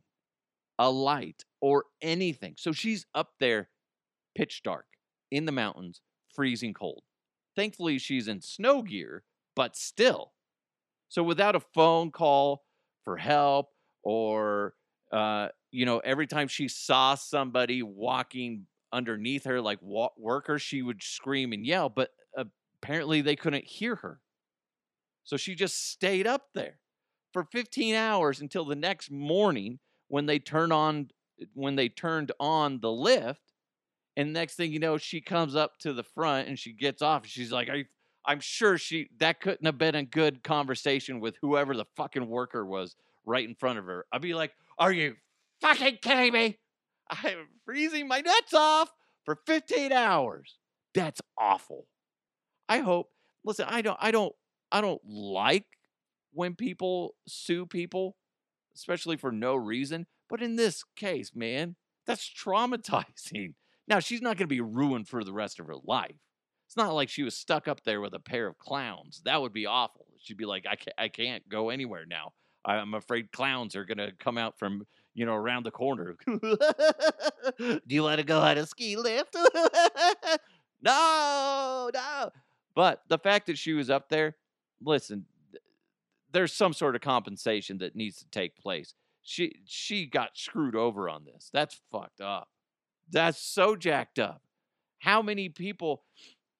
a 0.79 0.91
light, 0.91 1.45
or 1.61 1.85
anything. 2.01 2.55
So 2.57 2.73
she's 2.73 3.07
up 3.15 3.33
there, 3.41 3.69
pitch 4.39 4.63
dark, 4.65 4.87
in 5.33 5.47
the 5.47 5.53
mountains, 5.53 6.03
freezing 6.35 6.75
cold. 6.75 7.03
Thankfully, 7.57 7.99
she's 7.99 8.29
in 8.29 8.41
snow 8.43 8.83
gear, 8.83 9.25
but 9.57 9.77
still. 9.77 10.35
So 11.09 11.23
without 11.23 11.57
a 11.57 11.61
phone 11.61 12.11
call 12.11 12.65
for 13.05 13.17
help, 13.17 13.69
or, 14.03 14.75
uh, 15.13 15.49
you 15.71 15.87
know, 15.87 15.99
every 16.01 16.27
time 16.27 16.49
she 16.49 16.69
saw 16.69 17.15
somebody 17.15 17.83
walking 17.83 18.67
underneath 18.93 19.45
her, 19.45 19.61
like 19.61 19.79
wa- 19.83 20.11
workers, 20.17 20.63
she 20.63 20.83
would 20.83 21.03
scream 21.03 21.53
and 21.53 21.67
yell, 21.67 21.89
but 21.89 22.11
apparently 22.83 23.21
they 23.23 23.37
couldn't 23.37 23.65
hear 23.65 23.97
her. 23.97 24.21
So 25.25 25.37
she 25.37 25.55
just 25.55 25.91
stayed 25.91 26.27
up 26.27 26.49
there. 26.55 26.81
for 27.33 27.45
15 27.45 27.95
hours 27.95 28.41
until 28.41 28.65
the 28.65 28.75
next 28.75 29.11
morning 29.11 29.81
when 30.09 30.27
they 30.27 30.39
turned 30.41 30.73
on 30.73 31.11
when 31.55 31.77
they 31.77 31.89
turned 31.91 32.33
on 32.41 32.81
the 32.81 32.91
lift 32.91 33.48
and 34.19 34.33
next 34.33 34.57
thing 34.57 34.73
you 34.73 34.79
know 34.79 34.99
she 34.99 35.23
comes 35.23 35.57
up 35.57 35.79
to 35.79 35.95
the 35.95 36.03
front 36.03 36.49
and 36.49 36.59
she 36.59 36.73
gets 36.73 37.01
off 37.01 37.25
she's 37.25 37.53
like 37.53 37.71
i'm 38.27 38.41
sure 38.41 38.77
she 38.77 39.09
that 39.19 39.41
couldn't 39.41 39.65
have 39.65 39.79
been 39.79 39.95
a 39.95 40.03
good 40.03 40.43
conversation 40.43 41.21
with 41.21 41.37
whoever 41.41 41.75
the 41.75 41.87
fucking 41.97 42.29
worker 42.29 42.67
was 42.67 42.97
right 43.25 43.47
in 43.47 43.55
front 43.55 43.79
of 43.79 43.85
her. 43.85 44.07
I'd 44.11 44.23
be 44.23 44.35
like 44.35 44.53
are 44.79 44.93
you 44.93 45.17
fucking 45.61 45.99
kidding 46.03 46.33
me? 46.33 46.59
I'm 47.11 47.49
freezing 47.65 48.09
my 48.09 48.21
nuts 48.21 48.55
off 48.55 48.93
for 49.25 49.39
15 49.47 49.93
hours. 49.93 50.59
That's 50.95 51.21
awful. 51.39 51.87
I 52.69 52.79
hope 52.79 53.11
listen 53.45 53.67
i 53.69 53.81
don't 53.81 53.97
i 54.01 54.11
don't 54.11 54.35
i 54.73 54.81
don't 54.81 55.01
like 55.07 55.65
when 56.33 56.55
people 56.55 57.15
sue 57.27 57.65
people 57.65 58.17
especially 58.75 59.17
for 59.17 59.33
no 59.33 59.55
reason 59.55 60.07
but 60.29 60.43
in 60.43 60.57
this 60.57 60.85
case 60.97 61.33
man 61.35 61.77
that's 62.05 62.29
traumatizing 62.29 63.55
now 63.89 64.01
she's 64.01 64.23
not 64.23 64.37
going 64.37 64.47
to 64.47 64.47
be 64.47 64.61
ruined 64.61 65.09
for 65.09 65.25
the 65.25 65.33
rest 65.33 65.59
of 65.59 65.67
her 65.67 65.77
life. 65.85 66.17
It's 66.67 66.77
not 66.77 66.95
like 66.95 67.09
she 67.09 67.23
was 67.23 67.35
stuck 67.35 67.67
up 67.67 67.83
there 67.85 68.01
with 68.01 68.13
a 68.13 68.21
pair 68.21 68.47
of 68.47 68.59
clowns. 68.59 69.23
That 69.25 69.41
would 69.41 69.55
be 69.55 69.65
awful. 69.65 70.07
She'd 70.21 70.37
be 70.37 70.45
like 70.45 70.67
i 70.71 70.77
can't, 70.77 70.95
I 70.99 71.09
can't 71.09 71.49
go 71.49 71.71
anywhere 71.71 72.05
now. 72.07 72.33
I'm 72.65 72.93
afraid 72.93 73.33
clowns 73.33 73.75
are 73.75 73.87
going 73.87 73.99
to 73.99 74.13
come 74.19 74.37
out 74.37 74.59
from 74.59 74.87
you 75.15 75.25
know 75.25 75.35
around 75.35 75.65
the 75.65 75.71
corner. 75.71 76.17
Do 76.27 77.81
you 77.87 78.03
want 78.03 78.19
to 78.19 78.27
go 78.27 78.41
on 78.41 78.59
a 78.59 78.67
ski 78.67 78.97
lift? 78.97 79.37
No 80.81 81.91
no. 81.93 82.31
But 82.77 83.03
the 83.09 83.19
fact 83.19 83.47
that 83.49 83.59
she 83.59 83.73
was 83.73 83.91
up 83.91 84.09
there 84.09 84.37
listen 84.81 85.27
there's 86.31 86.53
some 86.53 86.73
sort 86.73 86.95
of 86.95 87.01
compensation 87.01 87.79
that 87.79 87.97
needs 87.97 88.19
to 88.19 88.27
take 88.31 88.57
place. 88.57 88.95
She 89.23 89.57
she 89.65 90.07
got 90.07 90.37
screwed 90.37 90.77
over 90.77 91.09
on 91.09 91.25
this. 91.25 91.51
That's 91.53 91.81
fucked 91.91 92.21
up 92.21 92.49
that's 93.11 93.41
so 93.41 93.77
jacked 93.77 94.19
up. 94.19 94.43
How 94.99 95.23
many 95.23 95.49
people 95.49 96.03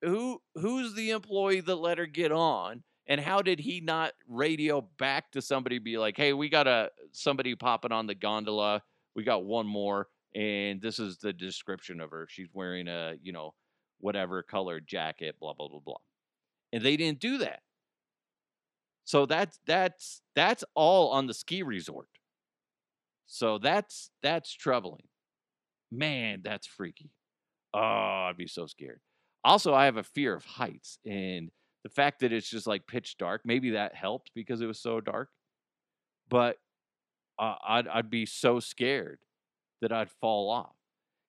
who 0.03 0.41
who's 0.55 0.95
the 0.95 1.11
employee 1.11 1.61
that 1.61 1.75
let 1.77 1.99
her 1.99 2.07
get 2.07 2.31
on 2.31 2.83
and 3.09 3.21
how 3.21 3.43
did 3.43 3.59
he 3.59 3.81
not 3.81 4.13
radio 4.29 4.81
back 4.99 5.33
to 5.33 5.43
somebody 5.43 5.81
be 5.81 5.99
like 5.99 6.17
hey 6.17 6.33
we 6.33 6.49
got 6.49 6.69
a 6.69 6.89
somebody 7.11 7.57
popping 7.57 7.91
on 7.91 8.07
the 8.07 8.15
gondola 8.15 8.81
we 9.17 9.25
got 9.25 9.45
one 9.45 9.67
more 9.67 10.07
and 10.35 10.81
this 10.81 10.99
is 10.99 11.19
the 11.19 11.33
description 11.33 12.01
of 12.01 12.11
her. 12.11 12.27
She's 12.29 12.49
wearing 12.53 12.89
a 12.89 13.15
you 13.23 13.33
know 13.33 13.55
whatever 13.99 14.43
colored 14.43 14.87
jacket 14.87 15.37
blah 15.41 15.55
blah 15.55 15.69
blah 15.69 15.81
blah. 15.81 15.97
And 16.73 16.85
they 16.85 16.97
didn't 16.97 17.21
do 17.21 17.39
that. 17.39 17.61
So 19.05 19.27
that's 19.27 19.59
that's 19.67 20.23
that's 20.35 20.65
all 20.75 21.11
on 21.11 21.27
the 21.27 21.35
ski 21.35 21.63
resort. 21.63 22.09
So 23.27 23.59
that's 23.59 24.11
that's 24.23 24.53
troubling 24.53 25.09
man 25.91 26.41
that's 26.45 26.67
freaky. 26.67 27.11
Oh 27.75 28.27
i'd 28.29 28.37
be 28.37 28.47
so 28.47 28.67
scared. 28.67 29.01
Also 29.45 29.75
i 29.75 29.85
have 29.85 29.97
a 29.97 30.03
fear 30.03 30.35
of 30.35 30.45
heights 30.45 30.99
and 31.07 31.51
the 31.85 31.89
fact 31.91 32.21
that 32.21 32.33
it's 32.33 32.49
just 32.49 32.67
like 32.67 32.87
pitch 32.87 33.17
dark 33.19 33.43
maybe 33.45 33.71
that 33.71 33.95
helped 33.95 34.31
because 34.35 34.61
it 34.61 34.67
was 34.67 34.81
so 34.81 35.01
dark 35.01 35.31
but 36.29 36.57
uh, 37.39 37.55
I'd, 37.67 37.87
I'd 37.87 38.11
be 38.11 38.27
so 38.27 38.59
scared 38.61 39.21
that 39.81 39.93
i'd 39.93 40.11
fall 40.21 40.51
off 40.51 40.75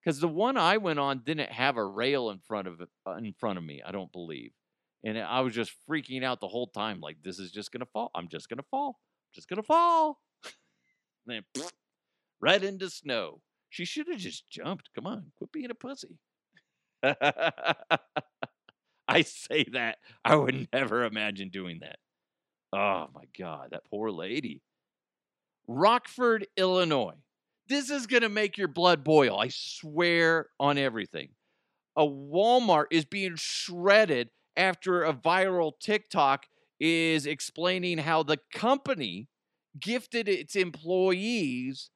because 0.04 0.20
the 0.20 0.28
one 0.28 0.58
i 0.58 0.78
went 0.78 1.00
on 1.00 1.22
didn't 1.24 1.52
have 1.52 1.78
a 1.78 1.86
rail 1.86 2.32
in 2.32 2.40
front 2.40 2.68
of 2.68 2.82
uh, 2.82 3.12
in 3.14 3.34
front 3.34 3.58
of 3.58 3.64
me 3.64 3.82
i 3.86 3.92
don't 3.92 4.12
believe 4.12 4.52
and 5.04 5.18
i 5.18 5.42
was 5.42 5.54
just 5.54 5.72
freaking 5.90 6.24
out 6.24 6.42
the 6.42 6.48
whole 6.48 6.68
time 6.68 7.00
like 7.00 7.18
this 7.24 7.40
is 7.40 7.52
just 7.52 7.72
gonna 7.72 7.86
fall. 7.86 8.12
I'm 8.16 8.28
just 8.28 8.50
gonna 8.50 8.64
fall. 8.70 9.00
Just 9.34 9.48
gonna 9.48 9.64
fall. 9.64 10.20
And 10.44 10.54
then 11.28 11.44
pfft, 11.56 11.72
right 12.42 12.64
into 12.64 12.90
snow 12.90 13.42
she 13.70 13.86
should 13.86 14.08
have 14.08 14.20
just 14.20 14.50
jumped 14.50 14.90
come 14.96 15.08
on 15.08 15.32
quit 15.38 15.52
being 15.52 15.72
a 15.72 15.76
pussy 15.76 16.18
I 19.10 19.24
say 19.24 19.66
that. 19.74 19.98
I 20.24 20.36
would 20.36 20.68
never 20.72 21.04
imagine 21.04 21.50
doing 21.50 21.80
that. 21.82 21.98
Oh 22.72 23.08
my 23.14 23.24
God, 23.38 23.70
that 23.72 23.90
poor 23.90 24.12
lady. 24.12 24.62
Rockford, 25.68 26.46
Illinois. 26.56 27.16
This 27.68 27.90
is 27.90 28.08
going 28.08 28.22
to 28.22 28.30
make 28.30 28.58
your 28.58 28.68
blood 28.68 29.04
boil. 29.04 29.40
I 29.40 29.50
swear 29.50 30.48
on 30.60 30.78
everything. 30.78 31.30
A 31.96 32.06
Walmart 32.06 32.86
is 32.92 33.06
being 33.06 33.36
shredded 33.36 34.30
after 34.56 35.04
a 35.04 35.14
viral 35.14 35.74
TikTok 35.80 36.46
is 36.80 37.26
explaining 37.26 37.98
how 38.00 38.24
the 38.24 38.38
company 38.54 39.28
gifted 39.80 40.28
its 40.28 40.56
employees 40.56 41.90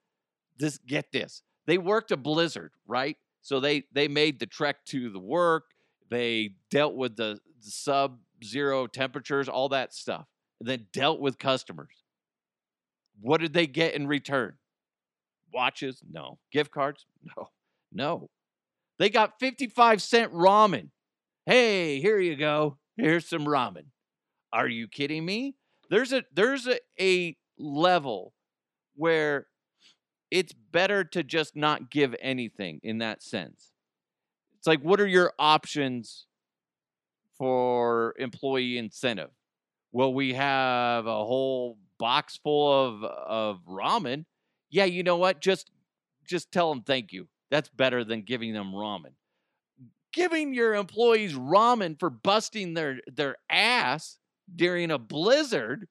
this 0.58 0.77
get 0.80 1.12
this. 1.12 1.42
They 1.65 1.77
worked 1.77 2.12
a 2.12 2.17
blizzard, 2.17 2.72
right? 2.88 3.17
So 3.41 3.60
they 3.60 3.84
they 3.91 4.08
made 4.08 4.39
the 4.39 4.46
trek 4.46 4.86
to 4.88 5.10
the 5.10 5.20
work. 5.20 5.65
They 6.10 6.55
dealt 6.70 6.96
with 6.96 7.15
the, 7.15 7.39
sub 7.65 8.20
zero 8.43 8.88
temperatures, 8.88 9.48
all 9.48 9.70
that 9.70 9.93
stuff, 9.93 10.25
and 10.60 10.67
then 10.67 10.88
dealt 10.91 11.20
with 11.22 11.39
customers. 11.39 12.03
What 13.22 13.39
did 13.39 13.53
they 13.53 13.67
get 13.67 13.93
in 13.93 14.05
return? 14.05 14.55
Watches? 15.53 16.01
No. 16.10 16.39
Gift 16.51 16.72
cards? 16.72 17.05
No. 17.38 17.50
No. 17.93 18.29
They 19.00 19.10
got 19.10 19.39
55 19.39 20.01
cent 20.01 20.34
ramen. 20.34 20.89
Hey, 21.46 22.01
here 22.01 22.20
you 22.20 22.36
go. 22.36 22.77
Here's 22.98 23.27
some 23.27 23.46
ramen. 23.46 23.86
Are 24.51 24.67
you 24.67 24.88
kidding 24.88 25.25
me? 25.25 25.55
There's 25.89 26.12
a 26.12 26.24
there's 26.34 26.67
a, 26.67 26.79
a 27.00 27.38
level 27.58 28.34
where 28.96 29.48
it's 30.34 30.52
better 30.52 31.04
to 31.04 31.24
just 31.24 31.56
not 31.56 31.92
give 31.92 32.16
anything 32.20 32.80
in 32.82 32.98
that 32.98 33.22
sense. 33.22 33.72
It's 34.58 34.66
like, 34.66 34.82
what 34.82 35.00
are 35.00 35.08
your 35.08 35.32
options 35.38 36.25
for 37.38 38.16
employee 38.18 38.80
incentive? 38.80 39.30
Well, 39.92 40.12
we 40.12 40.34
have 40.34 41.06
a 41.06 41.24
whole 41.24 41.78
box 42.00 42.40
full 42.44 42.74
of 42.74 43.04
of 43.04 43.60
ramen. 43.70 44.25
Yeah, 44.72 44.86
you 44.86 45.04
know 45.04 45.18
what? 45.18 45.40
Just 45.40 45.70
just 46.28 46.52
tell 46.52 46.74
them 46.74 46.82
thank 46.82 47.13
you. 47.13 47.28
That's 47.52 47.70
better 47.70 48.04
than 48.04 48.24
giving 48.24 48.54
them 48.54 48.72
ramen. 48.74 49.13
Giving 50.13 50.56
your 50.56 50.74
employees 50.74 51.36
ramen 51.36 52.00
for 52.00 52.10
busting 52.10 52.74
their 52.74 53.02
their 53.06 53.36
ass 53.52 54.18
during 54.56 54.90
a 54.90 54.98
blizzard. 54.98 55.88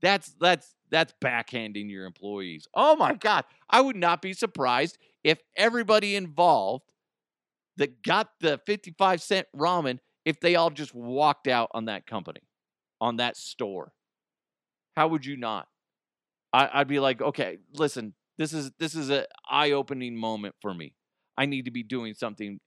That's 0.00 0.32
that's 0.38 0.76
that's 0.92 1.14
backhanding 1.24 1.90
your 1.90 2.04
employees. 2.04 2.68
Oh 2.74 2.94
my 2.94 3.14
god, 3.14 3.44
I 3.68 3.80
would 3.80 3.96
not 3.96 4.22
be 4.22 4.34
surprised 4.34 4.98
if 5.24 5.40
everybody 5.56 6.14
involved 6.14 6.92
that 7.78 8.02
got 8.02 8.28
the 8.40 8.60
55 8.66 9.22
cent 9.22 9.46
ramen 9.56 9.98
if 10.24 10.38
they 10.38 10.54
all 10.54 10.70
just 10.70 10.94
walked 10.94 11.48
out 11.48 11.70
on 11.72 11.86
that 11.86 12.06
company, 12.06 12.42
on 13.00 13.16
that 13.16 13.36
store. 13.36 13.92
How 14.94 15.08
would 15.08 15.24
you 15.24 15.36
not? 15.36 15.66
I, 16.52 16.68
I'd 16.72 16.88
be 16.88 17.00
like, 17.00 17.22
okay, 17.22 17.58
listen, 17.74 18.14
this 18.38 18.52
is 18.52 18.70
this 18.78 18.94
is 18.94 19.08
an 19.08 19.24
eye-opening 19.50 20.14
moment 20.14 20.54
for 20.60 20.74
me. 20.74 20.94
I 21.36 21.46
need 21.46 21.64
to 21.64 21.70
be 21.70 21.82
doing 21.82 22.12
something 22.14 22.60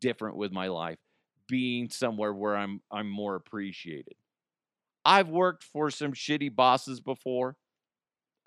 different 0.00 0.36
with 0.36 0.50
my 0.50 0.68
life, 0.68 0.98
being 1.46 1.90
somewhere 1.90 2.32
where 2.32 2.56
I'm 2.56 2.80
I'm 2.90 3.10
more 3.10 3.34
appreciated. 3.34 4.14
I've 5.04 5.28
worked 5.28 5.62
for 5.62 5.90
some 5.90 6.14
shitty 6.14 6.54
bosses 6.56 7.00
before. 7.00 7.56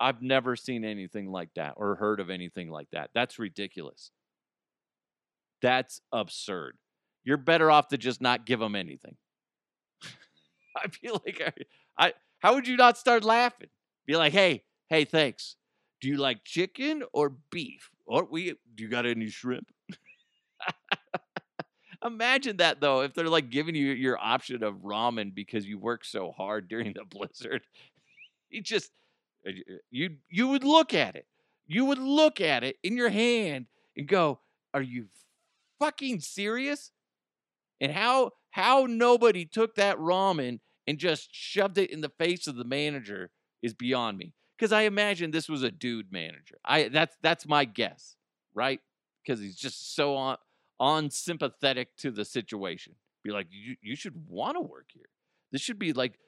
I've 0.00 0.22
never 0.22 0.56
seen 0.56 0.84
anything 0.84 1.30
like 1.30 1.50
that 1.56 1.74
or 1.76 1.96
heard 1.96 2.20
of 2.20 2.30
anything 2.30 2.70
like 2.70 2.88
that. 2.92 3.10
That's 3.14 3.38
ridiculous. 3.38 4.10
That's 5.60 6.00
absurd. 6.10 6.78
You're 7.22 7.36
better 7.36 7.70
off 7.70 7.88
to 7.88 7.98
just 7.98 8.22
not 8.22 8.46
give 8.46 8.60
them 8.60 8.74
anything. 8.74 9.16
I 10.76 10.88
feel 10.88 11.20
like 11.24 11.42
I, 11.44 12.06
I 12.06 12.12
how 12.38 12.54
would 12.54 12.66
you 12.66 12.76
not 12.76 12.96
start 12.96 13.24
laughing? 13.24 13.68
Be 14.06 14.16
like, 14.16 14.32
hey, 14.32 14.64
hey, 14.88 15.04
thanks. 15.04 15.56
Do 16.00 16.08
you 16.08 16.16
like 16.16 16.44
chicken 16.44 17.02
or 17.12 17.36
beef? 17.50 17.90
Or 18.06 18.24
we 18.24 18.54
do 18.74 18.84
you 18.84 18.88
got 18.88 19.04
any 19.04 19.28
shrimp? 19.28 19.68
Imagine 22.04 22.56
that 22.56 22.80
though, 22.80 23.02
if 23.02 23.12
they're 23.12 23.28
like 23.28 23.50
giving 23.50 23.74
you 23.74 23.92
your 23.92 24.18
option 24.18 24.62
of 24.62 24.76
ramen 24.76 25.34
because 25.34 25.66
you 25.66 25.78
work 25.78 26.04
so 26.04 26.32
hard 26.32 26.68
during 26.68 26.94
the 26.94 27.04
blizzard. 27.10 27.62
You 28.48 28.62
just 28.62 28.90
you 29.90 30.16
you 30.28 30.48
would 30.48 30.64
look 30.64 30.94
at 30.94 31.16
it. 31.16 31.26
You 31.66 31.84
would 31.86 31.98
look 31.98 32.40
at 32.40 32.64
it 32.64 32.76
in 32.82 32.96
your 32.96 33.10
hand 33.10 33.66
and 33.96 34.06
go, 34.08 34.40
"Are 34.74 34.82
you 34.82 35.06
fucking 35.78 36.20
serious?" 36.20 36.92
And 37.80 37.92
how 37.92 38.32
how 38.50 38.86
nobody 38.88 39.44
took 39.44 39.76
that 39.76 39.96
ramen 39.98 40.60
and 40.86 40.98
just 40.98 41.28
shoved 41.32 41.78
it 41.78 41.90
in 41.90 42.00
the 42.00 42.08
face 42.08 42.46
of 42.46 42.56
the 42.56 42.64
manager 42.64 43.30
is 43.62 43.74
beyond 43.74 44.18
me. 44.18 44.34
Because 44.58 44.72
I 44.72 44.82
imagine 44.82 45.30
this 45.30 45.48
was 45.48 45.62
a 45.62 45.70
dude 45.70 46.12
manager. 46.12 46.58
I 46.64 46.88
that's 46.88 47.16
that's 47.22 47.46
my 47.46 47.64
guess, 47.64 48.16
right? 48.54 48.80
Because 49.22 49.40
he's 49.40 49.56
just 49.56 49.94
so 49.94 50.16
on 50.16 50.36
unsympathetic 50.80 51.94
to 51.98 52.10
the 52.10 52.24
situation. 52.24 52.94
Be 53.22 53.30
like, 53.30 53.46
you 53.50 53.76
you 53.82 53.96
should 53.96 54.14
want 54.28 54.56
to 54.56 54.60
work 54.60 54.86
here. 54.92 55.08
This 55.52 55.60
should 55.60 55.78
be 55.78 55.92
like 55.92 56.18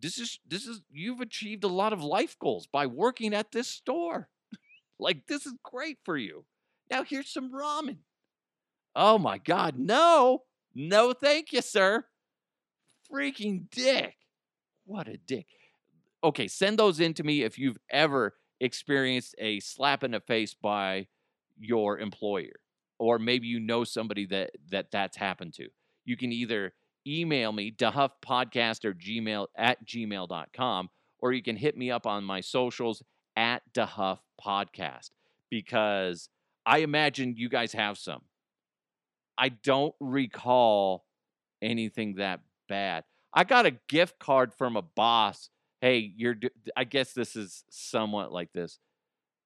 this 0.00 0.18
is 0.18 0.38
this 0.46 0.66
is 0.66 0.80
you've 0.90 1.20
achieved 1.20 1.64
a 1.64 1.68
lot 1.68 1.92
of 1.92 2.02
life 2.02 2.36
goals 2.38 2.66
by 2.66 2.86
working 2.86 3.34
at 3.34 3.52
this 3.52 3.68
store. 3.68 4.28
like 4.98 5.26
this 5.26 5.46
is 5.46 5.54
great 5.62 5.98
for 6.04 6.16
you. 6.16 6.44
Now 6.90 7.04
here's 7.04 7.32
some 7.32 7.52
ramen. 7.52 7.98
Oh 8.94 9.18
my 9.18 9.38
god, 9.38 9.78
no. 9.78 10.42
No, 10.74 11.12
thank 11.12 11.52
you, 11.52 11.62
sir. 11.62 12.04
Freaking 13.12 13.70
dick. 13.70 14.14
What 14.84 15.08
a 15.08 15.16
dick. 15.16 15.46
Okay, 16.22 16.48
send 16.48 16.78
those 16.78 17.00
in 17.00 17.14
to 17.14 17.24
me 17.24 17.42
if 17.42 17.58
you've 17.58 17.78
ever 17.90 18.34
experienced 18.60 19.34
a 19.38 19.58
slap 19.60 20.04
in 20.04 20.10
the 20.12 20.20
face 20.20 20.54
by 20.54 21.06
your 21.58 21.98
employer 21.98 22.60
or 22.98 23.18
maybe 23.18 23.46
you 23.46 23.58
know 23.58 23.84
somebody 23.84 24.26
that 24.26 24.50
that 24.70 24.90
that's 24.90 25.16
happened 25.16 25.54
to 25.54 25.68
you 26.04 26.16
can 26.16 26.32
either 26.32 26.72
email 27.06 27.52
me 27.52 27.70
dehuffpodcast 27.70 28.84
or 28.84 28.94
gmail 28.94 29.46
at 29.56 29.84
gmail.com 29.86 30.90
or 31.18 31.32
you 31.32 31.42
can 31.42 31.56
hit 31.56 31.76
me 31.76 31.90
up 31.90 32.06
on 32.06 32.24
my 32.24 32.40
socials 32.40 33.02
at 33.36 33.62
dehuff 33.72 34.18
podcast 34.44 35.10
because 35.48 36.28
i 36.66 36.78
imagine 36.78 37.34
you 37.36 37.48
guys 37.48 37.72
have 37.72 37.98
some. 37.98 38.22
I 39.38 39.48
don't 39.48 39.94
recall 40.00 41.06
anything 41.62 42.16
that 42.16 42.40
bad. 42.68 43.04
I 43.32 43.44
got 43.44 43.64
a 43.64 43.70
gift 43.88 44.18
card 44.18 44.52
from 44.52 44.76
a 44.76 44.82
boss. 44.82 45.48
Hey 45.80 46.12
you're 46.16 46.36
i 46.76 46.84
guess 46.84 47.12
this 47.14 47.36
is 47.36 47.64
somewhat 47.70 48.32
like 48.32 48.52
this 48.52 48.78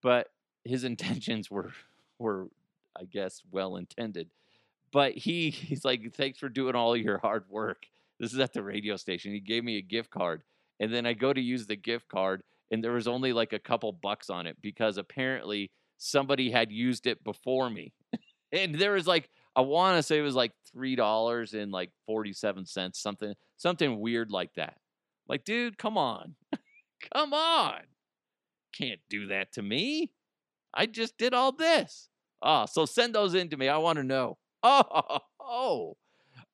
but 0.02 0.28
his 0.64 0.84
intentions 0.90 1.50
were 1.50 1.72
were 2.18 2.48
I 2.96 3.04
guess 3.04 3.42
well 3.50 3.76
intended. 3.76 4.28
But 4.94 5.14
he 5.14 5.50
he's 5.50 5.84
like, 5.84 6.14
thanks 6.14 6.38
for 6.38 6.48
doing 6.48 6.76
all 6.76 6.96
your 6.96 7.18
hard 7.18 7.44
work. 7.50 7.82
This 8.20 8.32
is 8.32 8.38
at 8.38 8.52
the 8.52 8.62
radio 8.62 8.96
station. 8.96 9.32
He 9.32 9.40
gave 9.40 9.64
me 9.64 9.76
a 9.76 9.82
gift 9.82 10.10
card, 10.10 10.44
and 10.78 10.94
then 10.94 11.04
I 11.04 11.14
go 11.14 11.32
to 11.32 11.40
use 11.40 11.66
the 11.66 11.74
gift 11.74 12.08
card, 12.08 12.44
and 12.70 12.82
there 12.82 12.92
was 12.92 13.08
only 13.08 13.32
like 13.32 13.52
a 13.52 13.58
couple 13.58 13.92
bucks 13.92 14.30
on 14.30 14.46
it 14.46 14.56
because 14.62 14.96
apparently 14.96 15.72
somebody 15.98 16.48
had 16.48 16.70
used 16.70 17.08
it 17.08 17.24
before 17.24 17.68
me, 17.68 17.92
and 18.52 18.76
there 18.76 18.92
was 18.92 19.08
like 19.08 19.28
I 19.56 19.62
want 19.62 19.98
to 19.98 20.02
say 20.02 20.16
it 20.16 20.22
was 20.22 20.36
like 20.36 20.52
three 20.72 20.94
dollars 20.94 21.54
and 21.54 21.72
like 21.72 21.90
forty 22.06 22.32
seven 22.32 22.64
cents, 22.64 23.00
something 23.02 23.34
something 23.56 23.98
weird 23.98 24.30
like 24.30 24.54
that. 24.54 24.76
Like, 25.28 25.44
dude, 25.44 25.76
come 25.76 25.98
on, 25.98 26.36
come 27.12 27.34
on, 27.34 27.80
can't 28.72 29.00
do 29.10 29.26
that 29.26 29.52
to 29.54 29.62
me. 29.62 30.12
I 30.72 30.86
just 30.86 31.18
did 31.18 31.34
all 31.34 31.50
this. 31.50 32.08
Ah, 32.40 32.66
so 32.66 32.86
send 32.86 33.12
those 33.12 33.34
in 33.34 33.48
to 33.48 33.56
me. 33.56 33.68
I 33.68 33.78
want 33.78 33.96
to 33.96 34.04
know. 34.04 34.38
Oh, 34.66 35.18
oh, 35.40 35.96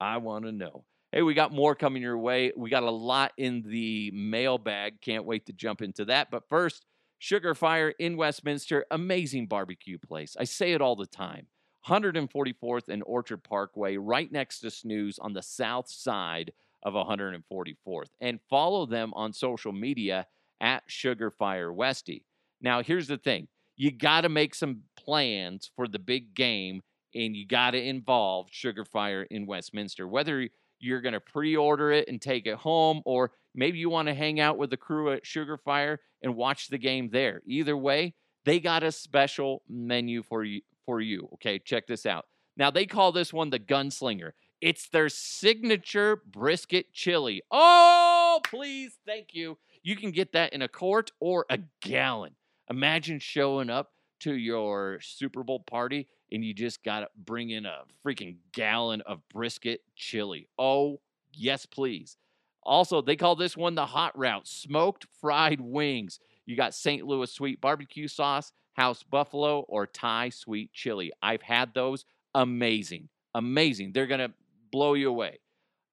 I 0.00 0.16
want 0.16 0.44
to 0.44 0.50
know. 0.50 0.84
Hey, 1.12 1.22
we 1.22 1.32
got 1.32 1.52
more 1.52 1.76
coming 1.76 2.02
your 2.02 2.18
way. 2.18 2.50
We 2.56 2.68
got 2.68 2.82
a 2.82 2.90
lot 2.90 3.32
in 3.36 3.62
the 3.62 4.10
mailbag. 4.12 5.00
Can't 5.00 5.24
wait 5.24 5.46
to 5.46 5.52
jump 5.52 5.80
into 5.80 6.04
that. 6.06 6.28
But 6.28 6.48
first, 6.48 6.84
Sugar 7.20 7.54
Fire 7.54 7.90
in 8.00 8.16
Westminster, 8.16 8.84
amazing 8.90 9.46
barbecue 9.46 9.96
place. 9.96 10.36
I 10.36 10.42
say 10.42 10.72
it 10.72 10.80
all 10.80 10.96
the 10.96 11.06
time. 11.06 11.46
144th 11.86 12.88
and 12.88 13.04
Orchard 13.06 13.44
Parkway, 13.44 13.96
right 13.96 14.30
next 14.32 14.58
to 14.60 14.72
Snooze 14.72 15.20
on 15.20 15.32
the 15.32 15.42
south 15.42 15.88
side 15.88 16.52
of 16.82 16.94
144th. 16.94 18.08
And 18.20 18.40
follow 18.50 18.86
them 18.86 19.12
on 19.14 19.32
social 19.32 19.72
media 19.72 20.26
at 20.60 20.82
Sugar 20.88 21.30
Fire 21.30 21.72
Westy. 21.72 22.24
Now, 22.60 22.82
here's 22.82 23.06
the 23.06 23.18
thing 23.18 23.46
you 23.76 23.92
got 23.92 24.22
to 24.22 24.28
make 24.28 24.56
some 24.56 24.82
plans 24.96 25.70
for 25.76 25.86
the 25.86 26.00
big 26.00 26.34
game 26.34 26.82
and 27.14 27.34
you 27.36 27.46
got 27.46 27.72
to 27.72 27.82
involve 27.82 28.48
Sugar 28.50 28.84
Fire 28.84 29.22
in 29.22 29.46
Westminster. 29.46 30.06
Whether 30.06 30.48
you're 30.78 31.00
going 31.00 31.12
to 31.12 31.20
pre 31.20 31.56
order 31.56 31.92
it 31.92 32.08
and 32.08 32.20
take 32.20 32.46
it 32.46 32.56
home, 32.56 33.02
or 33.04 33.32
maybe 33.54 33.78
you 33.78 33.90
want 33.90 34.08
to 34.08 34.14
hang 34.14 34.40
out 34.40 34.58
with 34.58 34.70
the 34.70 34.76
crew 34.76 35.12
at 35.12 35.26
Sugar 35.26 35.56
Fire 35.56 36.00
and 36.22 36.36
watch 36.36 36.68
the 36.68 36.78
game 36.78 37.10
there. 37.10 37.42
Either 37.46 37.76
way, 37.76 38.14
they 38.44 38.60
got 38.60 38.82
a 38.82 38.92
special 38.92 39.62
menu 39.68 40.22
for 40.22 40.44
you. 40.44 40.62
For 40.86 41.00
you. 41.00 41.28
Okay, 41.34 41.60
check 41.60 41.86
this 41.86 42.04
out. 42.04 42.26
Now, 42.56 42.70
they 42.70 42.84
call 42.84 43.12
this 43.12 43.32
one 43.32 43.50
the 43.50 43.60
Gunslinger. 43.60 44.32
It's 44.60 44.88
their 44.88 45.08
signature 45.08 46.22
brisket 46.26 46.92
chili. 46.92 47.42
Oh, 47.50 48.40
please, 48.44 48.98
thank 49.06 49.28
you. 49.32 49.58
You 49.82 49.94
can 49.94 50.10
get 50.10 50.32
that 50.32 50.52
in 50.52 50.62
a 50.62 50.68
quart 50.68 51.12
or 51.20 51.46
a 51.48 51.60
gallon. 51.80 52.34
Imagine 52.68 53.18
showing 53.18 53.70
up 53.70 53.92
to 54.20 54.34
your 54.34 54.98
Super 55.00 55.42
Bowl 55.42 55.60
party 55.60 56.08
and 56.32 56.44
you 56.44 56.54
just 56.54 56.82
got 56.82 57.00
to 57.00 57.08
bring 57.16 57.50
in 57.50 57.66
a 57.66 57.80
freaking 58.04 58.36
gallon 58.52 59.00
of 59.02 59.20
brisket 59.28 59.80
chili. 59.96 60.48
Oh, 60.58 61.00
yes, 61.32 61.66
please. 61.66 62.16
Also, 62.62 63.00
they 63.00 63.16
call 63.16 63.36
this 63.36 63.56
one 63.56 63.74
the 63.74 63.86
hot 63.86 64.16
route 64.18 64.46
smoked 64.46 65.06
fried 65.20 65.60
wings. 65.60 66.20
You 66.46 66.56
got 66.56 66.74
St. 66.74 67.06
Louis 67.06 67.32
sweet 67.32 67.60
barbecue 67.60 68.08
sauce, 68.08 68.52
house 68.74 69.02
buffalo, 69.02 69.60
or 69.60 69.86
Thai 69.86 70.28
sweet 70.30 70.72
chili. 70.72 71.12
I've 71.22 71.42
had 71.42 71.74
those. 71.74 72.04
Amazing. 72.34 73.08
Amazing. 73.34 73.92
They're 73.92 74.06
going 74.06 74.20
to 74.20 74.32
blow 74.70 74.94
you 74.94 75.08
away. 75.08 75.38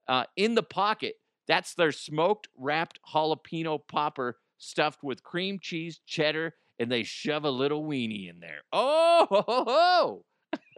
Uh, 0.08 0.26
in 0.36 0.56
the 0.56 0.64
pocket, 0.64 1.16
that's 1.48 1.74
their 1.74 1.92
smoked 1.92 2.48
wrapped 2.58 3.00
jalapeno 3.14 3.80
popper 3.88 4.38
stuffed 4.58 5.04
with 5.04 5.24
cream 5.24 5.60
cheese, 5.60 6.00
cheddar, 6.06 6.54
and 6.80 6.92
they 6.92 7.04
shove 7.04 7.46
a 7.46 7.50
little 7.50 7.84
weenie 7.84 8.30
in 8.30 8.40
there. 8.40 8.62
Oh, 8.72 9.28
ho, 9.30 9.44
ho, 9.48 9.64
ho. 9.68 10.26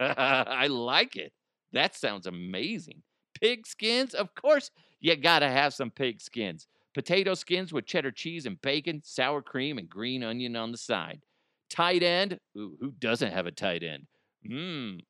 I 0.00 0.66
like 0.66 1.16
it. 1.16 1.32
That 1.72 1.94
sounds 1.94 2.26
amazing. 2.26 3.02
Pig 3.40 3.66
skins? 3.66 4.14
Of 4.14 4.34
course, 4.34 4.70
you 5.00 5.14
got 5.16 5.40
to 5.40 5.48
have 5.48 5.74
some 5.74 5.90
pig 5.90 6.20
skins. 6.20 6.66
Potato 6.94 7.34
skins 7.34 7.72
with 7.72 7.86
cheddar 7.86 8.10
cheese 8.10 8.46
and 8.46 8.60
bacon, 8.60 9.00
sour 9.04 9.42
cream, 9.42 9.78
and 9.78 9.88
green 9.88 10.24
onion 10.24 10.56
on 10.56 10.72
the 10.72 10.78
side. 10.78 11.20
Tight 11.68 12.02
end? 12.02 12.38
Ooh, 12.56 12.76
who 12.80 12.90
doesn't 12.90 13.32
have 13.32 13.46
a 13.46 13.52
tight 13.52 13.82
end? 13.82 14.06
Mmm. 14.50 15.00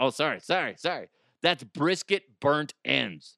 oh, 0.00 0.10
sorry, 0.10 0.40
sorry, 0.40 0.74
sorry. 0.78 1.08
That's 1.42 1.64
brisket 1.64 2.22
burnt 2.40 2.72
ends. 2.84 3.36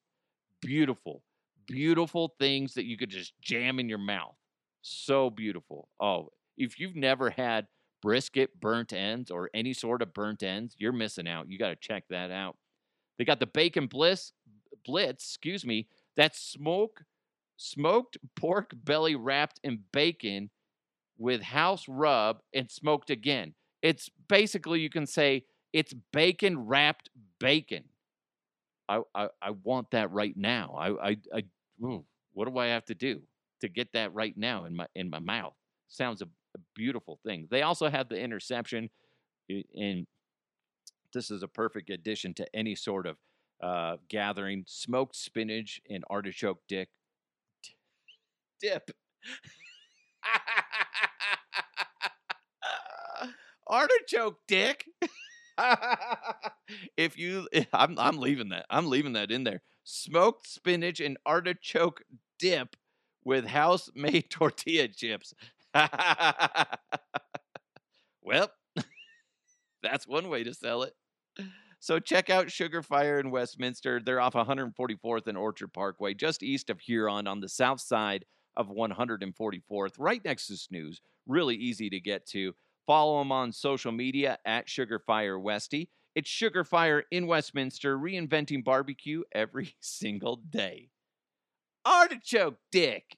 Beautiful, 0.61 1.21
beautiful 1.67 2.33
things 2.39 2.75
that 2.75 2.85
you 2.85 2.97
could 2.97 3.09
just 3.09 3.33
jam 3.41 3.79
in 3.79 3.89
your 3.89 3.97
mouth. 3.97 4.35
So 4.81 5.29
beautiful. 5.29 5.89
Oh, 5.99 6.29
if 6.57 6.79
you've 6.79 6.95
never 6.95 7.29
had 7.29 7.67
brisket 8.01 8.59
burnt 8.59 8.93
ends 8.93 9.31
or 9.31 9.49
any 9.53 9.73
sort 9.73 10.01
of 10.01 10.13
burnt 10.13 10.43
ends, 10.43 10.75
you're 10.77 10.91
missing 10.91 11.27
out. 11.27 11.49
You 11.49 11.57
got 11.57 11.69
to 11.69 11.75
check 11.75 12.03
that 12.09 12.31
out. 12.31 12.57
They 13.17 13.25
got 13.25 13.39
the 13.39 13.47
bacon 13.47 13.87
bliss 13.87 14.31
blitz, 14.85 15.23
excuse 15.23 15.65
me, 15.65 15.87
that's 16.15 16.39
smoke 16.39 17.03
smoked 17.57 18.17
pork 18.35 18.73
belly 18.83 19.15
wrapped 19.15 19.59
in 19.63 19.79
bacon 19.93 20.49
with 21.17 21.41
house 21.41 21.85
rub 21.87 22.39
and 22.53 22.69
smoked 22.69 23.09
again. 23.09 23.53
It's 23.81 24.09
basically 24.27 24.81
you 24.81 24.89
can 24.89 25.05
say 25.05 25.45
it's 25.71 25.93
bacon 26.11 26.59
wrapped 26.59 27.09
bacon. 27.39 27.85
I 28.89 29.01
I, 29.13 29.29
I 29.41 29.51
want 29.63 29.91
that 29.91 30.11
right 30.11 30.35
now. 30.35 30.75
I 30.77 31.09
I, 31.09 31.17
I 31.33 31.43
ooh, 31.83 32.05
what 32.33 32.47
do 32.47 32.57
I 32.57 32.67
have 32.67 32.85
to 32.85 32.95
do 32.95 33.21
to 33.61 33.69
get 33.69 33.93
that 33.93 34.13
right 34.13 34.35
now 34.37 34.65
in 34.65 34.75
my 34.75 34.87
in 34.95 35.09
my 35.09 35.19
mouth? 35.19 35.53
Sounds 35.87 36.21
a 36.55 36.59
beautiful 36.73 37.19
thing. 37.25 37.47
They 37.51 37.61
also 37.61 37.89
have 37.89 38.09
the 38.09 38.19
interception, 38.19 38.89
and 39.49 40.07
this 41.13 41.31
is 41.31 41.43
a 41.43 41.47
perfect 41.47 41.89
addition 41.89 42.33
to 42.35 42.55
any 42.55 42.75
sort 42.75 43.07
of 43.07 43.17
uh, 43.61 43.97
gathering. 44.09 44.63
Smoked 44.67 45.15
spinach 45.15 45.81
and 45.89 46.03
artichoke 46.09 46.59
dick 46.67 46.89
dip. 48.61 48.91
artichoke 53.67 54.37
dick. 54.47 54.85
if 56.97 57.17
you, 57.17 57.47
I'm, 57.73 57.97
I'm 57.99 58.17
leaving 58.17 58.49
that. 58.49 58.65
I'm 58.69 58.87
leaving 58.87 59.13
that 59.13 59.31
in 59.31 59.43
there. 59.43 59.61
Smoked 59.83 60.47
spinach 60.47 60.99
and 60.99 61.17
artichoke 61.25 62.01
dip 62.39 62.75
with 63.23 63.45
house 63.45 63.89
made 63.95 64.25
tortilla 64.29 64.87
chips. 64.87 65.33
well, 68.21 68.49
that's 69.83 70.07
one 70.07 70.29
way 70.29 70.43
to 70.43 70.53
sell 70.53 70.83
it. 70.83 70.93
So 71.79 71.99
check 71.99 72.29
out 72.29 72.49
Sugar 72.49 72.81
Fire 72.81 73.19
in 73.19 73.29
Westminster. 73.29 74.01
They're 74.03 74.21
off 74.21 74.33
144th 74.33 75.27
and 75.27 75.37
Orchard 75.37 75.73
Parkway, 75.73 76.13
just 76.13 76.41
east 76.41 76.69
of 76.69 76.79
Huron 76.79 77.27
on 77.27 77.41
the 77.41 77.49
south 77.49 77.81
side 77.81 78.25
of 78.57 78.69
144th, 78.69 79.93
right 79.99 80.23
next 80.23 80.47
to 80.47 80.57
Snooze. 80.57 81.01
Really 81.27 81.55
easy 81.55 81.89
to 81.89 81.99
get 81.99 82.25
to. 82.27 82.55
Follow 82.87 83.19
them 83.19 83.31
on 83.31 83.51
social 83.51 83.91
media 83.91 84.37
at 84.45 84.69
Sugar 84.69 84.99
Fire 84.99 85.39
Westy. 85.39 85.89
It's 86.15 86.29
Sugar 86.29 86.63
Fire 86.63 87.03
in 87.11 87.27
Westminster, 87.27 87.97
reinventing 87.97 88.63
barbecue 88.63 89.23
every 89.33 89.75
single 89.81 90.37
day. 90.37 90.89
Artichoke 91.85 92.57
dick. 92.71 93.17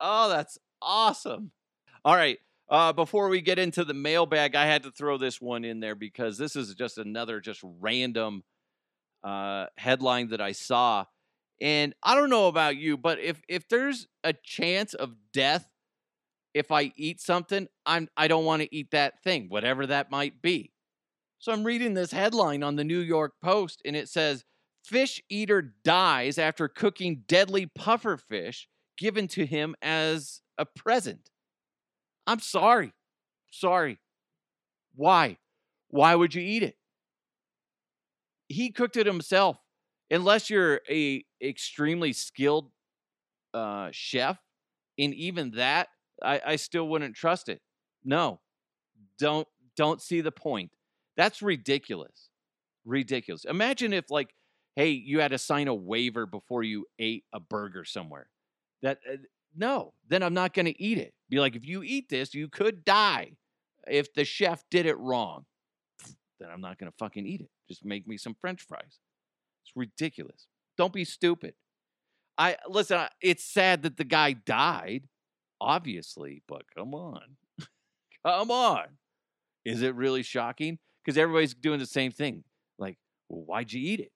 Oh, 0.00 0.28
that's 0.28 0.58
awesome. 0.80 1.52
All 2.04 2.16
right. 2.16 2.38
Uh, 2.68 2.92
before 2.92 3.28
we 3.28 3.40
get 3.40 3.58
into 3.58 3.84
the 3.84 3.94
mailbag, 3.94 4.54
I 4.54 4.64
had 4.66 4.84
to 4.84 4.92
throw 4.92 5.18
this 5.18 5.40
one 5.40 5.64
in 5.64 5.80
there 5.80 5.96
because 5.96 6.38
this 6.38 6.54
is 6.54 6.74
just 6.74 6.98
another 6.98 7.40
just 7.40 7.60
random 7.64 8.44
uh, 9.24 9.66
headline 9.76 10.28
that 10.28 10.40
I 10.40 10.52
saw, 10.52 11.04
and 11.60 11.94
I 12.02 12.14
don't 12.14 12.30
know 12.30 12.48
about 12.48 12.76
you, 12.76 12.96
but 12.96 13.18
if 13.18 13.42
if 13.48 13.68
there's 13.68 14.06
a 14.24 14.32
chance 14.32 14.94
of 14.94 15.14
death 15.32 15.68
if 16.54 16.70
I 16.72 16.92
eat 16.96 17.20
something, 17.20 17.68
I'm 17.86 18.08
I 18.16 18.28
don't 18.28 18.44
want 18.44 18.62
to 18.62 18.74
eat 18.74 18.90
that 18.92 19.22
thing, 19.22 19.48
whatever 19.48 19.86
that 19.86 20.10
might 20.10 20.42
be. 20.42 20.72
So 21.38 21.52
I'm 21.52 21.64
reading 21.64 21.94
this 21.94 22.12
headline 22.12 22.62
on 22.62 22.76
the 22.76 22.84
New 22.84 22.98
York 23.00 23.34
Post, 23.42 23.82
and 23.84 23.96
it 23.96 24.08
says 24.08 24.44
fish 24.84 25.22
eater 25.28 25.74
dies 25.84 26.38
after 26.38 26.68
cooking 26.68 27.24
deadly 27.28 27.66
puffer 27.66 28.16
fish 28.16 28.68
given 29.00 29.26
to 29.26 29.46
him 29.46 29.74
as 29.82 30.42
a 30.58 30.66
present. 30.66 31.30
I'm 32.26 32.38
sorry. 32.38 32.92
Sorry. 33.50 33.98
Why? 34.94 35.38
Why 35.88 36.14
would 36.14 36.34
you 36.34 36.42
eat 36.42 36.62
it? 36.62 36.76
He 38.48 38.70
cooked 38.70 38.96
it 38.96 39.06
himself. 39.06 39.56
Unless 40.10 40.50
you're 40.50 40.80
a 40.90 41.24
extremely 41.42 42.12
skilled 42.12 42.70
uh, 43.54 43.88
chef, 43.92 44.38
and 44.98 45.14
even 45.14 45.52
that, 45.52 45.88
I, 46.22 46.40
I 46.44 46.56
still 46.56 46.88
wouldn't 46.88 47.14
trust 47.14 47.48
it. 47.48 47.60
No, 48.04 48.40
don't 49.18 49.46
don't 49.76 50.02
see 50.02 50.20
the 50.20 50.32
point. 50.32 50.72
That's 51.16 51.42
ridiculous. 51.42 52.28
Ridiculous. 52.84 53.44
Imagine 53.44 53.92
if 53.92 54.10
like, 54.10 54.34
hey, 54.74 54.90
you 54.90 55.20
had 55.20 55.30
to 55.30 55.38
sign 55.38 55.68
a 55.68 55.74
waiver 55.74 56.26
before 56.26 56.64
you 56.64 56.86
ate 56.98 57.24
a 57.32 57.38
burger 57.38 57.84
somewhere. 57.84 58.28
That 58.82 58.98
uh, 59.10 59.16
no, 59.56 59.94
then 60.08 60.22
I'm 60.22 60.34
not 60.34 60.54
going 60.54 60.66
to 60.66 60.82
eat 60.82 60.98
it. 60.98 61.12
Be 61.28 61.40
like, 61.40 61.56
if 61.56 61.66
you 61.66 61.82
eat 61.82 62.08
this, 62.08 62.34
you 62.34 62.48
could 62.48 62.84
die. 62.84 63.32
If 63.86 64.12
the 64.14 64.24
chef 64.24 64.62
did 64.70 64.86
it 64.86 64.98
wrong, 64.98 65.44
then 66.38 66.48
I'm 66.52 66.60
not 66.60 66.78
going 66.78 66.90
to 66.90 66.96
fucking 66.98 67.26
eat 67.26 67.40
it. 67.40 67.50
Just 67.68 67.84
make 67.84 68.06
me 68.06 68.16
some 68.16 68.36
French 68.40 68.62
fries. 68.62 68.98
It's 69.64 69.72
ridiculous. 69.74 70.46
Don't 70.76 70.92
be 70.92 71.04
stupid. 71.04 71.54
I 72.38 72.56
listen. 72.68 73.00
It's 73.20 73.44
sad 73.44 73.82
that 73.82 73.96
the 73.96 74.04
guy 74.04 74.32
died 74.32 75.08
obviously, 75.60 76.42
but 76.48 76.62
come 76.74 76.94
on. 76.94 77.36
come 78.26 78.50
on. 78.50 78.84
Is 79.64 79.82
it 79.82 79.94
really 79.94 80.22
shocking? 80.22 80.78
Because 81.04 81.18
everybody's 81.18 81.54
doing 81.54 81.78
the 81.78 81.86
same 81.86 82.12
thing. 82.12 82.44
Like, 82.78 82.96
well, 83.28 83.44
why'd 83.44 83.72
you 83.72 83.80
eat 83.80 84.00
it? 84.00 84.12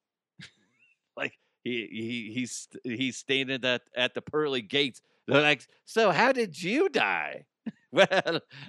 He 1.64 1.88
he 1.90 2.32
he's 2.32 2.68
he's 2.84 3.16
staying 3.16 3.50
at 3.50 3.82
at 3.96 4.14
the 4.14 4.22
pearly 4.22 4.62
gates. 4.62 5.00
They're 5.26 5.42
like, 5.42 5.66
so 5.86 6.10
how 6.10 6.32
did 6.32 6.62
you 6.62 6.88
die? 6.90 7.46
well, 7.92 8.06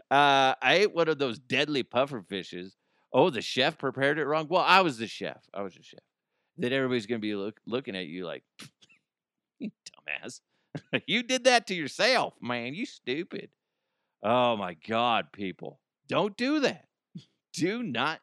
uh, 0.10 0.56
I 0.62 0.76
ate 0.80 0.96
one 0.96 1.10
of 1.10 1.20
those 1.20 1.38
deadly 1.38 1.84
puffer 1.84 2.22
fishes. 2.22 2.78
Oh, 3.12 3.30
the 3.30 3.42
chef 3.42 3.78
prepared 3.78 4.18
it 4.18 4.26
wrong. 4.26 4.48
Well, 4.50 4.64
I 4.66 4.82
was 4.82 4.98
the 4.98 5.08
chef. 5.08 5.44
I 5.54 5.62
was 5.62 5.76
the 5.76 5.84
chef. 5.84 6.00
Then 6.58 6.72
everybody's 6.72 7.06
gonna 7.06 7.20
be 7.20 7.36
look, 7.36 7.60
looking 7.68 7.96
at 7.96 8.06
you 8.06 8.26
like, 8.26 8.44
you 9.60 9.70
dumbass. 9.70 10.40
you 11.08 11.24
did 11.24 11.44
that 11.44 11.68
to 11.68 11.76
yourself, 11.76 12.34
man. 12.42 12.74
You 12.74 12.86
stupid. 12.86 13.50
Oh 14.24 14.56
my 14.56 14.76
God, 14.88 15.28
people. 15.34 15.80
Don't 16.08 16.36
do 16.38 16.62
that. 16.62 16.86
Do 17.54 17.84
not 17.84 18.22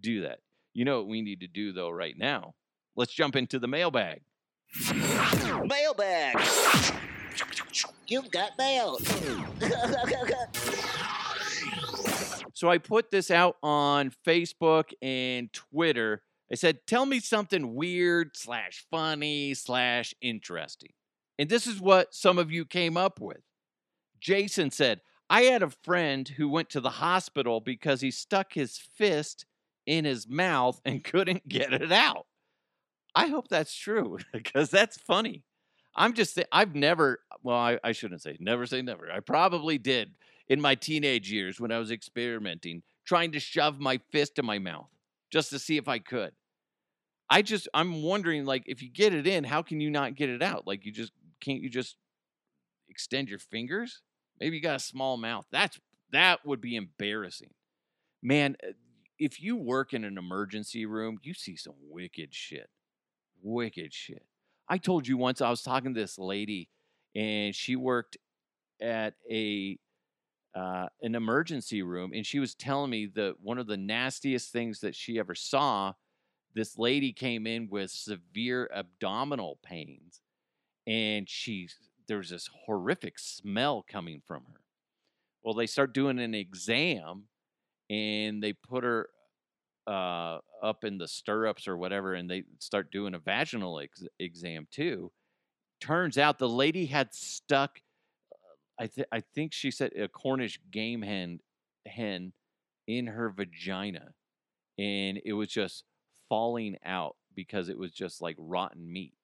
do 0.00 0.22
that. 0.22 0.40
You 0.72 0.84
know 0.84 0.98
what 0.98 1.08
we 1.08 1.22
need 1.22 1.40
to 1.40 1.46
do, 1.46 1.72
though, 1.72 1.90
right 1.90 2.16
now? 2.16 2.54
Let's 2.96 3.12
jump 3.12 3.36
into 3.36 3.58
the 3.58 3.68
mailbag. 3.68 4.22
Mailbag. 5.64 6.36
You've 8.06 8.30
got 8.30 8.52
mail. 8.58 8.98
so 12.52 12.68
I 12.68 12.78
put 12.78 13.10
this 13.10 13.30
out 13.30 13.56
on 13.62 14.12
Facebook 14.26 14.92
and 15.02 15.52
Twitter. 15.52 16.22
I 16.52 16.56
said, 16.56 16.80
tell 16.86 17.06
me 17.06 17.20
something 17.20 17.74
weird 17.74 18.36
slash 18.36 18.84
funny 18.90 19.54
slash 19.54 20.14
interesting. 20.20 20.90
And 21.38 21.48
this 21.48 21.66
is 21.66 21.80
what 21.80 22.14
some 22.14 22.38
of 22.38 22.52
you 22.52 22.64
came 22.64 22.96
up 22.96 23.20
with. 23.20 23.40
Jason 24.20 24.70
said, 24.70 25.00
I 25.28 25.42
had 25.42 25.62
a 25.62 25.70
friend 25.70 26.28
who 26.28 26.48
went 26.48 26.70
to 26.70 26.80
the 26.80 26.90
hospital 26.90 27.60
because 27.60 28.00
he 28.02 28.10
stuck 28.10 28.52
his 28.52 28.78
fist 28.78 29.46
in 29.86 30.04
his 30.04 30.28
mouth 30.28 30.80
and 30.84 31.02
couldn't 31.02 31.48
get 31.48 31.72
it 31.72 31.90
out. 31.90 32.26
I 33.14 33.26
hope 33.26 33.48
that's 33.48 33.74
true 33.74 34.18
because 34.32 34.70
that's 34.70 34.96
funny. 34.96 35.44
I'm 35.96 36.12
just, 36.14 36.40
I've 36.50 36.74
never, 36.74 37.20
well, 37.42 37.56
I, 37.56 37.78
I 37.84 37.92
shouldn't 37.92 38.22
say 38.22 38.36
never 38.40 38.66
say 38.66 38.82
never. 38.82 39.10
I 39.12 39.20
probably 39.20 39.78
did 39.78 40.10
in 40.48 40.60
my 40.60 40.74
teenage 40.74 41.30
years 41.30 41.60
when 41.60 41.70
I 41.70 41.78
was 41.78 41.90
experimenting, 41.90 42.82
trying 43.06 43.32
to 43.32 43.40
shove 43.40 43.78
my 43.78 44.00
fist 44.10 44.38
in 44.38 44.44
my 44.44 44.58
mouth 44.58 44.88
just 45.30 45.50
to 45.50 45.58
see 45.58 45.76
if 45.76 45.88
I 45.88 46.00
could. 46.00 46.32
I 47.30 47.42
just, 47.42 47.68
I'm 47.72 48.02
wondering, 48.02 48.44
like, 48.44 48.64
if 48.66 48.82
you 48.82 48.90
get 48.90 49.14
it 49.14 49.26
in, 49.26 49.44
how 49.44 49.62
can 49.62 49.80
you 49.80 49.90
not 49.90 50.14
get 50.14 50.28
it 50.28 50.42
out? 50.42 50.66
Like, 50.66 50.84
you 50.84 50.92
just 50.92 51.12
can't 51.40 51.60
you 51.60 51.70
just 51.70 51.96
extend 52.88 53.28
your 53.28 53.38
fingers? 53.38 54.02
Maybe 54.40 54.56
you 54.56 54.62
got 54.62 54.76
a 54.76 54.80
small 54.80 55.16
mouth. 55.16 55.46
That's 55.50 55.78
that 56.10 56.44
would 56.44 56.60
be 56.60 56.76
embarrassing. 56.76 57.50
Man, 58.22 58.56
uh, 58.62 58.72
if 59.18 59.40
you 59.40 59.56
work 59.56 59.92
in 59.92 60.04
an 60.04 60.18
emergency 60.18 60.86
room, 60.86 61.18
you 61.22 61.34
see 61.34 61.56
some 61.56 61.74
wicked 61.88 62.34
shit. 62.34 62.68
Wicked 63.44 63.92
shit. 63.92 64.24
I 64.68 64.78
told 64.78 65.06
you 65.06 65.18
once 65.18 65.42
I 65.42 65.50
was 65.50 65.62
talking 65.62 65.94
to 65.94 66.00
this 66.00 66.18
lady 66.18 66.70
and 67.14 67.54
she 67.54 67.76
worked 67.76 68.16
at 68.80 69.14
a 69.30 69.78
uh, 70.54 70.86
an 71.02 71.14
emergency 71.14 71.82
room 71.82 72.12
and 72.14 72.24
she 72.24 72.38
was 72.38 72.54
telling 72.54 72.90
me 72.90 73.06
that 73.14 73.34
one 73.42 73.58
of 73.58 73.66
the 73.66 73.76
nastiest 73.76 74.50
things 74.50 74.80
that 74.80 74.94
she 74.94 75.18
ever 75.18 75.34
saw 75.34 75.92
this 76.54 76.78
lady 76.78 77.12
came 77.12 77.46
in 77.46 77.68
with 77.68 77.90
severe 77.90 78.70
abdominal 78.74 79.58
pains 79.62 80.22
and 80.86 81.28
she 81.28 81.68
there 82.06 82.18
was 82.18 82.30
this 82.30 82.48
horrific 82.66 83.18
smell 83.18 83.84
coming 83.86 84.22
from 84.26 84.44
her. 84.52 84.60
Well, 85.42 85.54
they 85.54 85.66
start 85.66 85.92
doing 85.92 86.18
an 86.18 86.34
exam 86.34 87.24
and 87.90 88.42
they 88.42 88.54
put 88.54 88.84
her 88.84 89.08
uh, 89.86 90.38
up 90.62 90.84
in 90.84 90.98
the 90.98 91.08
stirrups 91.08 91.68
or 91.68 91.76
whatever, 91.76 92.14
and 92.14 92.30
they 92.30 92.44
start 92.58 92.90
doing 92.90 93.14
a 93.14 93.18
vaginal 93.18 93.80
ex- 93.80 94.04
exam 94.18 94.66
too. 94.70 95.10
Turns 95.80 96.16
out 96.18 96.38
the 96.38 96.48
lady 96.48 96.86
had 96.86 97.14
stuck. 97.14 97.80
Uh, 98.32 98.82
I 98.84 98.86
th- 98.86 99.08
I 99.12 99.20
think 99.34 99.52
she 99.52 99.70
said 99.70 99.92
a 99.92 100.08
Cornish 100.08 100.58
game 100.70 101.02
hen 101.02 101.40
hen 101.86 102.32
in 102.86 103.06
her 103.08 103.30
vagina, 103.30 104.12
and 104.78 105.20
it 105.24 105.34
was 105.34 105.48
just 105.48 105.84
falling 106.28 106.76
out 106.84 107.16
because 107.34 107.68
it 107.68 107.78
was 107.78 107.92
just 107.92 108.22
like 108.22 108.36
rotten 108.38 108.90
meat. 108.90 109.14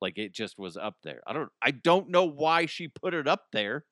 Like 0.00 0.18
it 0.18 0.32
just 0.32 0.58
was 0.58 0.76
up 0.76 0.96
there. 1.02 1.22
I 1.26 1.32
don't 1.32 1.50
I 1.62 1.70
don't 1.70 2.10
know 2.10 2.24
why 2.24 2.66
she 2.66 2.88
put 2.88 3.14
it 3.14 3.26
up 3.26 3.46
there. 3.52 3.84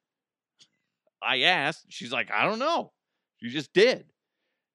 I 1.22 1.42
asked. 1.42 1.86
She's 1.88 2.12
like, 2.12 2.30
I 2.30 2.44
don't 2.44 2.58
know. 2.58 2.92
She 3.38 3.48
just 3.48 3.72
did. 3.72 4.11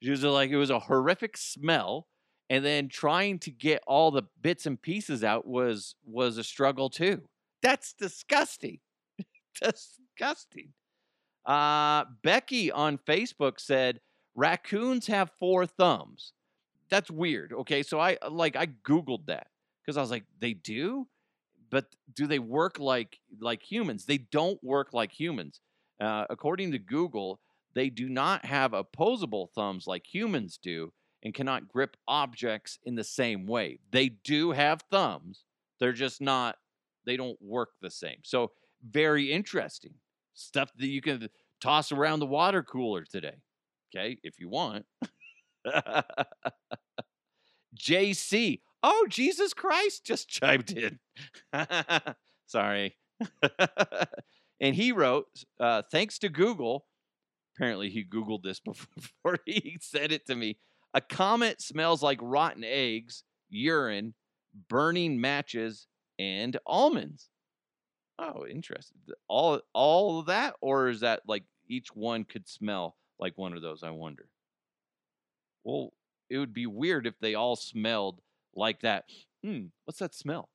She 0.01 0.10
was 0.10 0.23
like, 0.23 0.51
it 0.51 0.57
was 0.57 0.69
a 0.69 0.79
horrific 0.79 1.38
smell. 1.38 2.07
And 2.49 2.63
then 2.63 2.88
trying 2.88 3.39
to 3.39 3.51
get 3.51 3.83
all 3.86 4.10
the 4.10 4.23
bits 4.41 4.65
and 4.65 4.81
pieces 4.81 5.21
out 5.23 5.45
was 5.45 5.95
was 6.05 6.38
a 6.38 6.43
struggle 6.43 6.89
too. 6.89 7.23
That's 7.62 7.91
disgusting. 7.91 8.79
disgusting. 9.62 10.69
Uh, 11.45 12.05
Becky 12.23 12.71
on 12.71 12.99
Facebook 12.99 13.60
said 13.60 13.99
raccoons 14.33 15.07
have 15.07 15.31
four 15.38 15.65
thumbs. 15.65 16.31
That's 16.89 17.12
weird. 17.12 17.51
Okay, 17.51 17.83
so 17.83 17.99
I 17.99 18.17
like 18.29 18.55
I 18.55 18.67
googled 18.67 19.25
that 19.25 19.47
because 19.83 19.97
I 19.97 20.01
was 20.01 20.12
like, 20.12 20.23
they 20.39 20.53
do 20.53 21.07
but 21.69 21.86
do 22.13 22.27
they 22.27 22.39
work 22.39 22.79
like 22.79 23.19
like 23.39 23.62
humans? 23.62 24.05
They 24.05 24.17
don't 24.17 24.62
work 24.63 24.93
like 24.93 25.12
humans. 25.12 25.60
Uh, 25.99 26.25
according 26.29 26.71
to 26.71 26.79
Google, 26.79 27.39
they 27.77 27.89
do 27.89 28.09
not 28.09 28.45
have 28.45 28.73
opposable 28.73 29.51
thumbs 29.53 29.85
like 29.87 30.05
humans 30.11 30.59
do 30.61 30.91
and 31.23 31.33
cannot 31.33 31.67
grip 31.67 31.97
objects 32.07 32.79
in 32.85 32.95
the 32.95 33.03
same 33.03 33.45
way. 33.45 33.79
They 33.91 34.09
do 34.09 34.51
have 34.51 34.83
thumbs. 34.91 35.45
They're 35.79 35.93
just 35.93 36.21
not 36.21 36.57
they 37.05 37.17
don't 37.17 37.41
work 37.41 37.69
the 37.81 37.89
same. 37.89 38.17
So 38.23 38.51
very 38.87 39.31
interesting. 39.31 39.93
Stuff 40.33 40.71
that 40.77 40.87
you 40.87 41.01
can 41.01 41.29
toss 41.61 41.91
around 41.91 42.19
the 42.19 42.25
water 42.25 42.61
cooler 42.63 43.03
today. 43.03 43.35
Okay, 43.95 44.17
if 44.23 44.39
you 44.39 44.49
want. 44.49 44.85
JC, 47.79 48.59
Oh, 48.83 49.05
Jesus 49.09 49.53
Christ 49.53 50.05
just 50.05 50.29
chimed 50.29 50.71
in. 50.71 50.99
Sorry. 52.45 52.95
and 54.61 54.75
he 54.75 54.91
wrote, 54.91 55.25
uh, 55.59 55.81
thanks 55.91 56.19
to 56.19 56.29
Google, 56.29 56.85
apparently 57.58 57.89
he 57.89 58.04
Googled 58.04 58.43
this 58.43 58.60
before 58.96 59.39
he 59.46 59.78
said 59.82 60.12
it 60.12 60.26
to 60.28 60.36
me. 60.36 60.58
A 60.93 61.02
comet 61.02 61.62
smells 61.62 62.02
like 62.02 62.20
rotten 62.22 62.63
eggs, 62.63 63.24
urine, 63.50 64.13
burning 64.70 65.20
matches, 65.20 65.88
and 66.17 66.58
almonds. 66.65 67.30
Oh, 68.20 68.46
interesting. 68.48 68.98
All 69.28 69.62
all 69.74 70.20
of 70.20 70.28
that, 70.28 70.56
or 70.62 70.89
is 70.89 71.02
that 71.02 71.22
like 71.28 71.43
each 71.67 71.96
one 71.96 72.24
could 72.24 72.48
smell 72.48 72.96
like 73.20 73.38
one 73.38 73.54
of 73.54 73.62
those? 73.62 73.84
I 73.84 73.91
wonder. 73.91 74.28
Well, 75.63 75.93
it 76.30 76.39
would 76.39 76.54
be 76.54 76.65
weird 76.65 77.06
if 77.06 77.20
they 77.20 77.36
all 77.36 77.56
smelled 77.56 78.22
like 78.56 78.82
that. 78.82 79.06
Hmm, 79.43 79.65
what's 79.86 80.00
that 80.00 80.15
smell? 80.15 80.50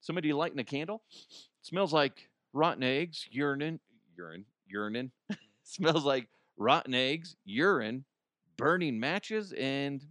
Somebody 0.00 0.32
lighting 0.32 0.58
a 0.58 0.64
candle? 0.64 1.02
It 1.10 1.66
smells 1.66 1.92
like 1.92 2.30
rotten 2.54 2.82
eggs, 2.82 3.26
urine, 3.30 3.80
urine, 4.16 4.46
urine. 4.66 5.10
smells 5.70 6.04
like 6.04 6.28
rotten 6.56 6.94
eggs, 6.94 7.36
urine, 7.44 8.04
burning 8.56 9.00
matches, 9.00 9.52
and 9.52 10.04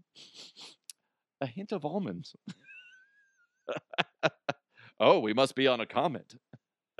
a 1.41 1.45
hint 1.45 1.72
of 1.72 1.86
almonds. 1.86 2.36
oh, 5.00 5.19
we 5.19 5.34
must 5.34 5.56
be 5.56 5.67
on 5.67 5.80
a 5.80 5.86
comet. 5.86 6.36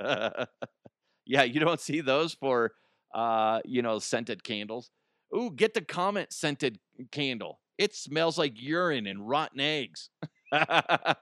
yeah, 0.00 1.42
you 1.42 1.60
don't 1.60 1.80
see 1.80 2.00
those 2.00 2.34
for 2.34 2.72
uh, 3.14 3.60
you 3.64 3.82
know, 3.82 3.98
scented 3.98 4.44
candles. 4.44 4.90
Ooh, 5.36 5.50
get 5.50 5.74
the 5.74 5.80
comet 5.80 6.32
scented 6.32 6.78
candle. 7.10 7.60
It 7.78 7.94
smells 7.94 8.38
like 8.38 8.60
urine 8.60 9.06
and 9.06 9.28
rotten 9.28 9.60
eggs. 9.60 10.10
uh, 10.52 11.14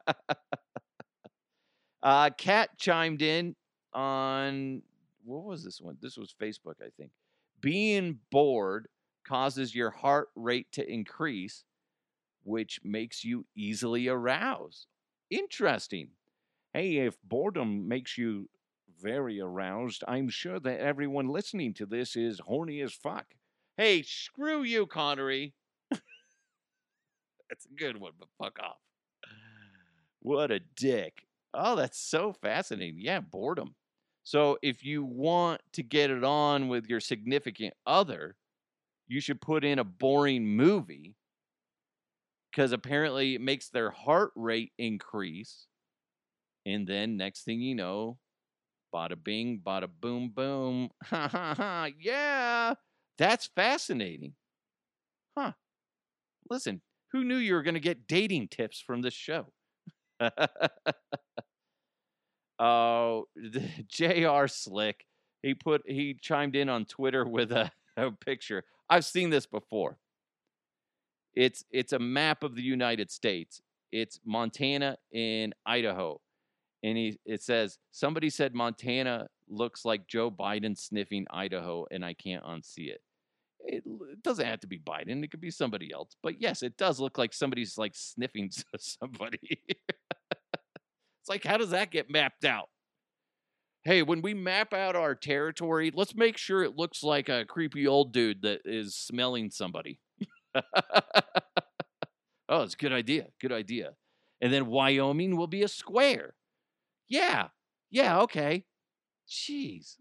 Kat 2.37 2.71
chimed 2.79 3.23
in 3.23 3.55
on 3.93 4.83
what 5.25 5.45
was 5.45 5.65
this 5.65 5.81
one? 5.81 5.97
This 6.01 6.17
was 6.17 6.35
Facebook, 6.41 6.75
I 6.81 6.89
think. 6.97 7.11
Being 7.61 8.21
bored 8.31 8.89
causes 9.27 9.75
your 9.75 9.91
heart 9.91 10.29
rate 10.35 10.71
to 10.73 10.91
increase, 10.91 11.65
which 12.43 12.81
makes 12.85 13.25
you 13.25 13.47
easily 13.57 14.09
aroused. 14.09 14.87
Interesting. 15.31 16.11
Hey, 16.73 16.99
if 16.99 17.21
boredom 17.23 17.89
makes 17.89 18.17
you 18.19 18.49
very 19.01 19.41
aroused, 19.41 20.05
I'm 20.09 20.29
sure 20.29 20.61
that 20.61 20.81
everyone 20.81 21.29
listening 21.29 21.75
to 21.75 21.87
this 21.87 22.17
is 22.17 22.41
horny 22.41 22.81
as 22.81 22.93
fuck. 22.93 23.35
Hey, 23.77 24.03
screw 24.03 24.63
you, 24.63 24.87
Connery. 24.87 25.55
that's 25.91 27.67
a 27.67 27.75
good 27.77 27.97
one, 27.99 28.13
but 28.19 28.29
fuck 28.39 28.59
off. 28.61 28.79
What 30.21 30.51
a 30.51 30.61
dick. 30.61 31.27
Oh, 31.55 31.77
that's 31.77 31.99
so 31.99 32.33
fascinating. 32.33 33.01
Yeah, 33.01 33.21
boredom. 33.21 33.75
So 34.29 34.59
if 34.61 34.85
you 34.85 35.05
want 35.05 35.63
to 35.73 35.83
get 35.83 36.11
it 36.11 36.23
on 36.23 36.69
with 36.69 36.87
your 36.87 37.01
significant 37.01 37.73
other, 37.87 38.37
you 39.07 39.23
should 39.23 39.41
put 39.41 39.65
in 39.65 39.79
a 39.79 39.85
boring 39.85 40.47
movie 40.47 41.17
because 42.51 42.73
apparently 42.73 43.37
it 43.37 43.41
makes 43.41 43.71
their 43.71 43.91
heart 43.91 44.33
rate 44.37 44.73
increase. 44.77 45.67
And 46.67 46.87
then 46.87 47.17
next 47.17 47.45
thing 47.45 47.61
you 47.61 47.75
know, 47.75 48.19
bada 48.95 49.23
bing, 49.23 49.61
bada 49.65 49.89
boom, 50.01 50.31
boom. 50.31 50.91
Ha 51.07 51.29
ha 51.29 51.55
ha. 51.57 51.89
Yeah, 51.99 52.75
that's 53.19 53.49
fascinating. 53.57 54.35
Huh. 55.37 55.53
Listen, 56.51 56.83
who 57.13 57.25
knew 57.25 57.37
you 57.37 57.55
were 57.55 57.63
going 57.63 57.75
to 57.75 57.81
get 57.81 58.07
dating 58.09 58.49
tips 58.49 58.81
from 58.81 59.03
this 59.03 59.15
show? 59.15 59.53
Oh, 62.59 63.27
J.R. 63.89 64.49
Slick. 64.49 65.07
He 65.43 65.55
put 65.55 65.83
he 65.87 66.15
chimed 66.15 66.57
in 66.57 66.69
on 66.69 66.85
Twitter 66.85 67.25
with 67.25 67.53
a, 67.53 67.71
a 67.97 68.11
picture. 68.11 68.65
I've 68.91 69.05
seen 69.05 69.31
this 69.31 69.47
before. 69.47 69.99
It's 71.35 71.65
it's 71.71 71.93
a 71.93 71.99
map 71.99 72.43
of 72.43 72.57
the 72.57 72.63
United 72.63 73.11
States. 73.11 73.63
It's 73.93 74.21
Montana 74.25 74.99
and 75.15 75.55
Idaho. 75.65 76.21
And 76.83 76.97
he 76.97 77.19
it 77.25 77.43
says 77.43 77.79
somebody 77.93 78.31
said 78.31 78.55
Montana 78.55 79.29
looks 79.49 79.85
like 79.85 80.09
Joe 80.09 80.31
Biden 80.31 80.77
sniffing 80.77 81.27
Idaho 81.31 81.87
and 81.91 82.05
I 82.05 82.15
can't 82.15 82.45
unsee 82.45 82.89
it. 82.89 83.01
It, 83.61 83.83
it 83.87 84.23
doesn't 84.23 84.47
have 84.47 84.61
to 84.61 84.67
be 84.67 84.79
Biden. 84.79 85.23
It 85.23 85.31
could 85.31 85.41
be 85.41 85.51
somebody 85.51 85.93
else. 85.93 86.17
But 86.23 86.41
yes, 86.41 86.63
it 86.63 86.77
does 86.77 87.01
look 87.01 87.19
like 87.19 87.33
somebody's 87.33 87.77
like 87.79 87.93
sniffing 87.95 88.51
somebody. 88.79 89.61
It's 91.29 91.45
like, 91.45 91.45
how 91.45 91.59
does 91.59 91.71
that 91.71 91.91
get 91.91 92.11
mapped 92.11 92.45
out? 92.47 92.71
Hey, 93.85 94.03
when 94.03 94.23
we 94.23 94.33
map 94.33 94.73
out 94.73 94.97
our 94.97 95.15
territory, 95.15 95.93
let's 95.95 96.15
make 96.15 96.39
sure 96.39 96.65
it 96.65 96.77
looks 96.77 97.03
like 97.03 97.29
a 97.29 97.45
creepy 97.45 97.87
old 97.87 98.13
dude 98.13 98.43
that 98.43 98.63
is 98.65 98.97
smelling 98.97 99.51
somebody. 99.51 100.01
oh, 100.55 100.63
it's 102.63 102.73
a 102.75 102.79
good 102.79 102.93
idea. 102.95 103.27
Good 103.41 103.53
idea. 103.53 103.93
And 104.41 104.53
then 104.53 104.67
Wyoming 104.67 105.37
will 105.37 105.47
be 105.47 105.63
a 105.63 105.69
square. 105.69 106.35
Yeah. 107.09 107.49
Yeah, 107.91 108.21
okay. 108.21 108.65
Jeez. 109.29 109.97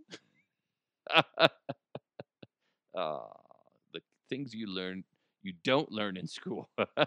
oh, 2.95 3.31
the 3.93 3.99
things 4.29 4.53
you 4.53 4.67
learn, 4.67 5.03
you 5.41 5.53
don't 5.63 5.91
learn 5.91 6.15
in 6.15 6.27
school. 6.27 6.69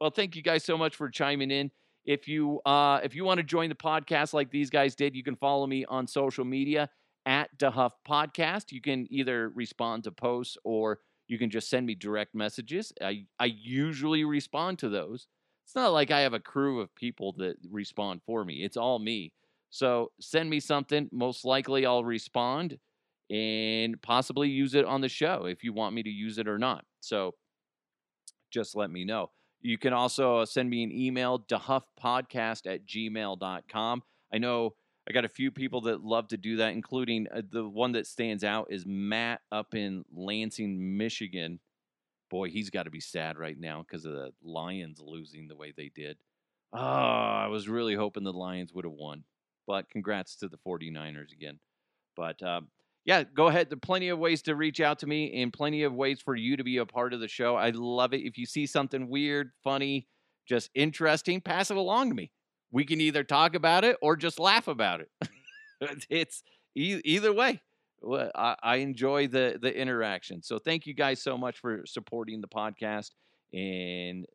well, 0.00 0.10
thank 0.14 0.34
you 0.34 0.42
guys 0.42 0.64
so 0.64 0.76
much 0.76 0.96
for 0.96 1.08
chiming 1.10 1.52
in. 1.52 1.70
If 2.04 2.26
you 2.28 2.60
uh, 2.66 3.00
if 3.04 3.14
you 3.14 3.24
want 3.24 3.38
to 3.38 3.44
join 3.44 3.68
the 3.68 3.74
podcast 3.74 4.32
like 4.32 4.50
these 4.50 4.70
guys 4.70 4.94
did, 4.94 5.14
you 5.14 5.22
can 5.22 5.36
follow 5.36 5.66
me 5.66 5.84
on 5.84 6.06
social 6.06 6.44
media 6.44 6.88
at 7.26 7.56
DeHuff 7.58 7.92
Podcast. 8.06 8.72
You 8.72 8.80
can 8.80 9.06
either 9.10 9.50
respond 9.50 10.04
to 10.04 10.12
posts 10.12 10.56
or 10.64 10.98
you 11.28 11.38
can 11.38 11.50
just 11.50 11.70
send 11.70 11.86
me 11.86 11.94
direct 11.94 12.34
messages. 12.34 12.92
I, 13.00 13.26
I 13.38 13.46
usually 13.46 14.24
respond 14.24 14.80
to 14.80 14.88
those. 14.88 15.28
It's 15.64 15.74
not 15.74 15.92
like 15.92 16.10
I 16.10 16.20
have 16.20 16.34
a 16.34 16.40
crew 16.40 16.80
of 16.80 16.94
people 16.94 17.32
that 17.38 17.56
respond 17.70 18.20
for 18.26 18.44
me. 18.44 18.64
It's 18.64 18.76
all 18.76 18.98
me. 18.98 19.32
So 19.70 20.10
send 20.20 20.50
me 20.50 20.60
something. 20.60 21.08
Most 21.12 21.44
likely 21.44 21.86
I'll 21.86 22.04
respond 22.04 22.78
and 23.30 24.00
possibly 24.02 24.48
use 24.50 24.74
it 24.74 24.84
on 24.84 25.00
the 25.00 25.08
show 25.08 25.46
if 25.46 25.64
you 25.64 25.72
want 25.72 25.94
me 25.94 26.02
to 26.02 26.10
use 26.10 26.38
it 26.38 26.48
or 26.48 26.58
not. 26.58 26.84
So 27.00 27.34
just 28.50 28.76
let 28.76 28.90
me 28.90 29.04
know. 29.04 29.30
You 29.62 29.78
can 29.78 29.92
also 29.92 30.38
uh, 30.38 30.46
send 30.46 30.68
me 30.68 30.82
an 30.82 30.92
email, 30.92 31.38
dehuffpodcast 31.38 32.66
at 32.66 32.84
gmail.com. 32.84 34.02
I 34.32 34.38
know 34.38 34.74
I 35.08 35.12
got 35.12 35.24
a 35.24 35.28
few 35.28 35.50
people 35.50 35.82
that 35.82 36.04
love 36.04 36.28
to 36.28 36.36
do 36.36 36.56
that, 36.56 36.72
including 36.72 37.28
uh, 37.32 37.42
the 37.48 37.68
one 37.68 37.92
that 37.92 38.06
stands 38.06 38.44
out 38.44 38.68
is 38.70 38.84
Matt 38.84 39.40
up 39.52 39.74
in 39.74 40.04
Lansing, 40.12 40.96
Michigan. 40.96 41.60
Boy, 42.30 42.50
he's 42.50 42.70
got 42.70 42.84
to 42.84 42.90
be 42.90 43.00
sad 43.00 43.38
right 43.38 43.58
now 43.58 43.84
because 43.86 44.04
of 44.04 44.14
the 44.14 44.32
Lions 44.42 45.00
losing 45.00 45.48
the 45.48 45.56
way 45.56 45.72
they 45.76 45.90
did. 45.94 46.18
Oh, 46.72 46.78
I 46.78 47.48
was 47.48 47.68
really 47.68 47.94
hoping 47.94 48.24
the 48.24 48.32
Lions 48.32 48.72
would 48.72 48.84
have 48.84 48.94
won. 48.94 49.24
But 49.66 49.88
congrats 49.90 50.36
to 50.36 50.48
the 50.48 50.58
49ers 50.58 51.32
again. 51.32 51.58
But 52.16 52.42
uh, 52.42 52.62
yeah, 53.04 53.24
go 53.24 53.48
ahead. 53.48 53.68
There 53.68 53.76
are 53.76 53.80
plenty 53.80 54.08
of 54.10 54.18
ways 54.18 54.42
to 54.42 54.54
reach 54.54 54.80
out 54.80 55.00
to 55.00 55.06
me 55.06 55.42
and 55.42 55.52
plenty 55.52 55.82
of 55.82 55.92
ways 55.92 56.20
for 56.20 56.36
you 56.36 56.56
to 56.56 56.64
be 56.64 56.76
a 56.76 56.86
part 56.86 57.12
of 57.12 57.20
the 57.20 57.28
show. 57.28 57.56
I 57.56 57.70
love 57.70 58.14
it. 58.14 58.22
If 58.22 58.38
you 58.38 58.46
see 58.46 58.66
something 58.66 59.08
weird, 59.08 59.50
funny, 59.64 60.06
just 60.46 60.70
interesting, 60.74 61.40
pass 61.40 61.70
it 61.70 61.76
along 61.76 62.10
to 62.10 62.14
me. 62.14 62.30
We 62.70 62.84
can 62.84 63.00
either 63.00 63.24
talk 63.24 63.54
about 63.54 63.84
it 63.84 63.96
or 64.00 64.16
just 64.16 64.38
laugh 64.38 64.68
about 64.68 65.00
it. 65.00 65.10
it's 66.10 66.42
either 66.74 67.32
way. 67.32 67.60
I, 68.34 68.56
I 68.62 68.76
enjoy 68.76 69.28
the 69.28 69.58
the 69.60 69.76
interaction. 69.76 70.42
So 70.42 70.58
thank 70.58 70.86
you 70.86 70.94
guys 70.94 71.22
so 71.22 71.36
much 71.36 71.58
for 71.58 71.84
supporting 71.86 72.40
the 72.40 72.48
podcast, 72.48 73.10
and 73.52 74.26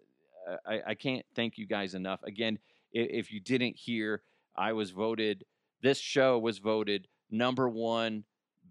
uh, 0.49 0.55
I, 0.65 0.91
I 0.91 0.95
can't 0.95 1.25
thank 1.35 1.57
you 1.57 1.65
guys 1.65 1.93
enough. 1.93 2.21
Again, 2.23 2.59
if 2.93 3.31
you 3.31 3.39
didn't 3.39 3.75
hear, 3.75 4.21
I 4.55 4.73
was 4.73 4.91
voted. 4.91 5.43
This 5.81 5.99
show 5.99 6.39
was 6.39 6.59
voted 6.59 7.07
number 7.29 7.67
one 7.67 8.23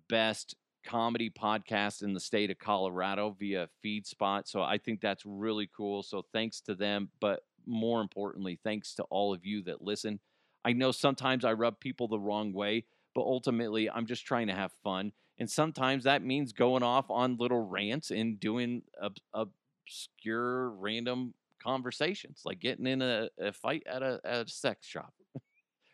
best 0.09 0.57
comedy 0.87 1.29
podcast 1.31 2.03
in 2.03 2.15
the 2.15 2.21
state 2.21 2.51
of 2.51 2.59
Colorado 2.59 3.37
via 3.39 3.69
FeedSpot. 3.85 4.47
So 4.47 4.63
I 4.63 4.79
think 4.79 5.01
that's 5.01 5.25
really 5.27 5.69
cool. 5.77 6.03
So 6.03 6.25
thanks 6.33 6.61
to 6.63 6.75
them, 6.75 7.11
but 7.21 7.41
more 7.67 8.01
importantly, 8.01 8.59
thanks 8.63 8.95
to 8.95 9.03
all 9.05 9.35
of 9.35 9.45
you 9.45 9.63
that 9.65 9.83
listen. 9.83 10.21
I 10.65 10.73
know 10.73 10.93
sometimes 10.93 11.45
I 11.45 11.53
rub 11.53 11.81
people 11.81 12.09
the 12.09 12.19
wrong 12.19 12.53
way, 12.53 12.85
but 13.15 13.23
ultimately 13.23 13.91
I'm 13.91 14.07
just 14.07 14.25
trying 14.25 14.47
to 14.47 14.55
have 14.55 14.73
fun. 14.85 15.13
And 15.39 15.51
sometimes 15.51 16.05
that 16.05 16.25
means 16.25 16.53
going 16.53 16.83
off 16.83 17.11
on 17.11 17.37
little 17.37 17.61
rants 17.61 18.11
and 18.11 18.41
doing 18.41 18.83
ob- 19.03 19.19
obscure, 19.35 20.71
random 20.71 21.35
conversations, 21.63 22.43
like 22.45 22.61
getting 22.61 22.87
in 22.87 23.03
a, 23.03 23.29
a 23.39 23.53
fight 23.53 23.83
at 23.87 24.03
a, 24.03 24.21
at 24.25 24.47
a 24.47 24.51
sex 24.51 24.87
shop, 24.87 25.13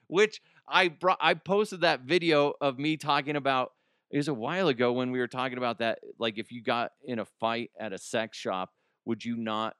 which 0.07 0.41
I 0.69 0.89
brought. 0.89 1.19
I 1.21 1.35
posted 1.35 1.81
that 1.81 2.03
video 2.03 2.55
of 2.61 2.79
me 2.79 2.97
talking 2.97 3.37
about 3.37 3.73
it 4.13 4.19
was 4.19 4.29
a 4.29 4.35
while 4.35 4.69
ago 4.69 4.93
when 4.93 5.11
we 5.11 5.19
were 5.19 5.27
talking 5.27 5.57
about 5.57 5.79
that. 5.79 6.01
Like, 6.19 6.37
if 6.37 6.53
you 6.53 6.63
got 6.63 6.93
in 7.03 7.19
a 7.19 7.25
fight 7.25 7.71
at 7.81 7.95
a 7.95 7.99
sex 7.99 8.37
shop, 8.37 8.71
would 9.07 9.25
you 9.25 9.37
not 9.37 9.75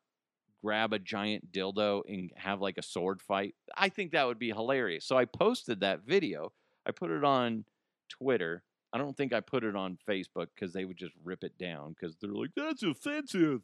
grab 0.65 0.95
a 0.95 0.99
giant 0.99 1.53
dildo 1.53 2.03
and 2.09 2.31
have 2.37 2.63
like 2.63 2.79
a 2.79 2.83
sword 2.83 3.21
fight? 3.21 3.55
I 3.77 3.91
think 3.91 4.13
that 4.13 4.27
would 4.27 4.39
be 4.39 4.49
hilarious. 4.49 5.05
So 5.05 5.19
I 5.19 5.27
posted 5.27 5.81
that 5.81 6.07
video. 6.07 6.53
I 6.87 6.93
put 6.93 7.11
it 7.11 7.25
on 7.25 7.67
Twitter. 8.09 8.63
I 8.95 8.99
don't 8.99 9.15
think 9.15 9.35
I 9.35 9.41
put 9.41 9.65
it 9.65 9.77
on 9.77 9.99
Facebook 10.09 10.47
because 10.55 10.73
they 10.73 10.87
would 10.87 10.97
just 10.97 11.15
rip 11.23 11.45
it 11.45 11.59
down 11.59 11.95
because 11.99 12.17
they're 12.17 12.33
like, 12.33 12.51
that's 12.57 12.83
offensive. 12.83 13.61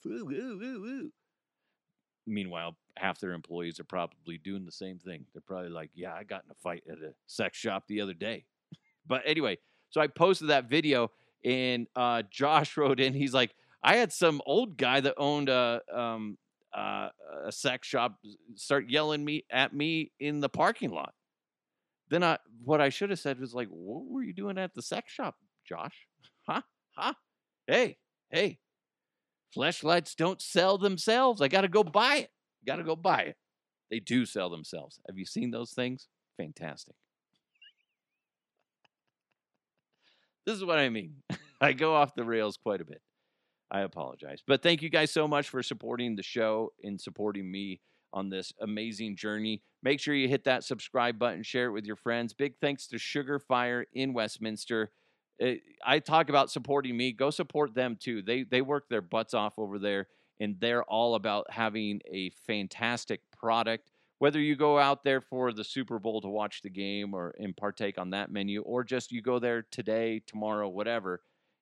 Meanwhile, 2.27 2.77
half 2.99 3.21
their 3.21 3.33
employees 3.33 3.81
are 3.81 3.85
probably 3.85 4.37
doing 4.37 4.67
the 4.67 4.73
same 4.73 4.99
thing. 4.99 5.25
They're 5.33 5.41
probably 5.47 5.71
like, 5.71 5.91
yeah, 5.95 6.13
I 6.13 6.25
got 6.25 6.45
in 6.45 6.51
a 6.51 6.55
fight 6.55 6.83
at 6.91 6.99
a 6.99 7.15
sex 7.27 7.57
shop 7.57 7.85
the 7.89 8.03
other 8.03 8.13
day. 8.13 8.45
but 9.07 9.23
anyway, 9.25 9.57
so 9.91 10.01
I 10.01 10.07
posted 10.07 10.49
that 10.49 10.69
video, 10.69 11.11
and 11.45 11.87
uh, 11.97 12.23
Josh 12.31 12.77
wrote 12.77 13.01
in. 13.01 13.15
He's 13.15 13.35
like, 13.35 13.55
I 13.83 13.97
had 13.97 14.13
some 14.13 14.41
old 14.47 14.77
guy 14.77 15.01
that 15.01 15.15
owned 15.17 15.49
a 15.49 15.81
um, 15.93 16.39
uh, 16.77 17.09
a 17.45 17.53
sex 17.53 17.87
shop 17.89 18.19
start 18.55 18.91
yelling 18.91 19.25
me 19.25 19.45
at 19.51 19.75
me 19.75 20.13
in 20.21 20.41
the 20.41 20.49
parking 20.49 20.91
lot. 20.91 21.15
Then 22.11 22.23
I 22.23 22.39
what 22.65 22.81
I 22.81 22.89
should 22.89 23.11
have 23.11 23.19
said 23.19 23.41
was 23.41 23.55
like, 23.55 23.69
"What 23.69 24.07
were 24.07 24.23
you 24.23 24.33
doing 24.33 24.59
at 24.59 24.75
the 24.75 24.83
sex 24.83 25.13
shop, 25.13 25.37
Josh? 25.67 26.07
Huh? 26.49 26.63
Huh? 26.97 27.15
Hey, 27.67 27.99
hey, 28.31 28.59
flashlights 29.53 30.15
don't 30.15 30.41
sell 30.41 30.79
themselves. 30.79 31.43
I 31.43 31.49
got 31.49 31.63
to 31.63 31.69
go 31.69 31.85
buy 31.85 32.17
it. 32.17 32.31
Got 32.67 32.77
to 32.77 32.85
go 32.85 32.97
buy 32.97 33.23
it. 33.23 33.37
They 33.91 34.01
do 34.01 34.27
sell 34.27 34.51
themselves. 34.51 35.01
Have 35.07 35.19
you 35.19 35.25
seen 35.25 35.51
those 35.51 35.73
things? 35.73 36.09
Fantastic. 36.37 36.95
This 40.47 40.57
is 40.57 40.65
what 40.65 40.79
I 40.79 40.89
mean. 40.89 41.17
I 41.61 41.73
go 41.73 41.95
off 41.95 42.15
the 42.15 42.25
rails 42.25 42.57
quite 42.57 42.81
a 42.81 42.85
bit. 42.85 43.03
I 43.71 43.81
apologize. 43.81 44.43
But 44.47 44.63
thank 44.63 44.81
you 44.83 44.89
guys 44.89 45.11
so 45.11 45.29
much 45.29 45.49
for 45.49 45.63
supporting 45.63 46.17
the 46.17 46.23
show 46.23 46.73
and 46.83 47.01
supporting 47.01 47.51
me 47.51 47.81
on 48.13 48.31
this 48.31 48.53
amazing 48.61 49.17
journey. 49.17 49.63
Make 49.83 50.01
sure 50.01 50.15
you 50.15 50.29
hit 50.29 50.45
that 50.45 50.65
subscribe 50.65 51.19
button, 51.19 51.43
share 51.43 51.67
it 51.67 51.73
with 51.73 51.85
your 51.85 51.97
friends. 51.97 52.33
Big 52.33 52.55
thanks 52.61 52.87
to 52.89 52.99
Sugar 52.99 53.39
Fire 53.39 53.85
in 53.93 54.15
Westminster. 54.15 54.91
Eh, 55.41 55.57
I 55.85 55.99
talk 55.99 56.31
about 56.31 56.51
supporting 56.51 56.97
me. 56.97 57.13
Go 57.13 57.31
support 57.31 57.75
them 57.75 57.97
too. 58.01 58.23
They 58.23 58.43
they 58.45 58.63
work 58.63 58.89
their 58.89 59.03
butts 59.03 59.35
off 59.35 59.55
over 59.59 59.79
there, 59.79 60.09
and 60.41 60.57
they're 60.59 60.85
all 60.85 61.15
about 61.15 61.51
having 61.51 62.01
a 62.11 62.31
fantastic 62.47 63.21
product. 63.39 63.91
Whether 64.19 64.41
you 64.41 64.57
go 64.57 64.79
out 64.79 65.05
there 65.05 65.21
for 65.21 65.53
the 65.53 65.65
Super 65.65 65.99
Bowl 65.99 66.21
to 66.21 66.29
watch 66.29 66.63
the 66.63 66.71
game 66.71 67.15
or 67.15 67.35
and 67.39 67.57
partake 67.57 67.99
on 67.99 68.11
that 68.11 68.31
menu, 68.33 68.63
or 68.63 68.83
just 68.83 69.13
you 69.13 69.23
go 69.23 69.39
there 69.39 69.63
today, 69.71 70.23
tomorrow, 70.27 70.69
whatever, 70.69 71.21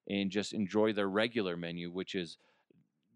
and 0.08 0.30
just 0.30 0.52
enjoy 0.52 0.92
their 0.92 1.08
regular 1.08 1.56
menu, 1.56 1.90
which 1.90 2.14
is 2.14 2.38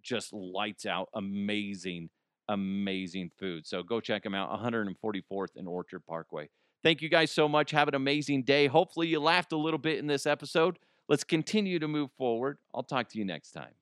just 0.02 0.32
lights 0.32 0.86
out, 0.86 1.08
amazing, 1.14 2.10
amazing 2.48 3.30
food. 3.38 3.66
So 3.66 3.82
go 3.82 4.00
check 4.00 4.22
them 4.24 4.34
out, 4.34 4.50
144th 4.60 5.56
and 5.56 5.66
Orchard 5.68 6.04
Parkway. 6.06 6.48
Thank 6.82 7.02
you 7.02 7.08
guys 7.08 7.30
so 7.30 7.48
much. 7.48 7.70
Have 7.72 7.88
an 7.88 7.94
amazing 7.94 8.44
day. 8.44 8.66
Hopefully, 8.66 9.08
you 9.08 9.20
laughed 9.20 9.52
a 9.52 9.56
little 9.56 9.78
bit 9.78 9.98
in 9.98 10.06
this 10.06 10.26
episode. 10.26 10.78
Let's 11.08 11.24
continue 11.24 11.78
to 11.78 11.88
move 11.88 12.10
forward. 12.16 12.58
I'll 12.74 12.82
talk 12.82 13.08
to 13.10 13.18
you 13.18 13.24
next 13.24 13.52
time. 13.52 13.72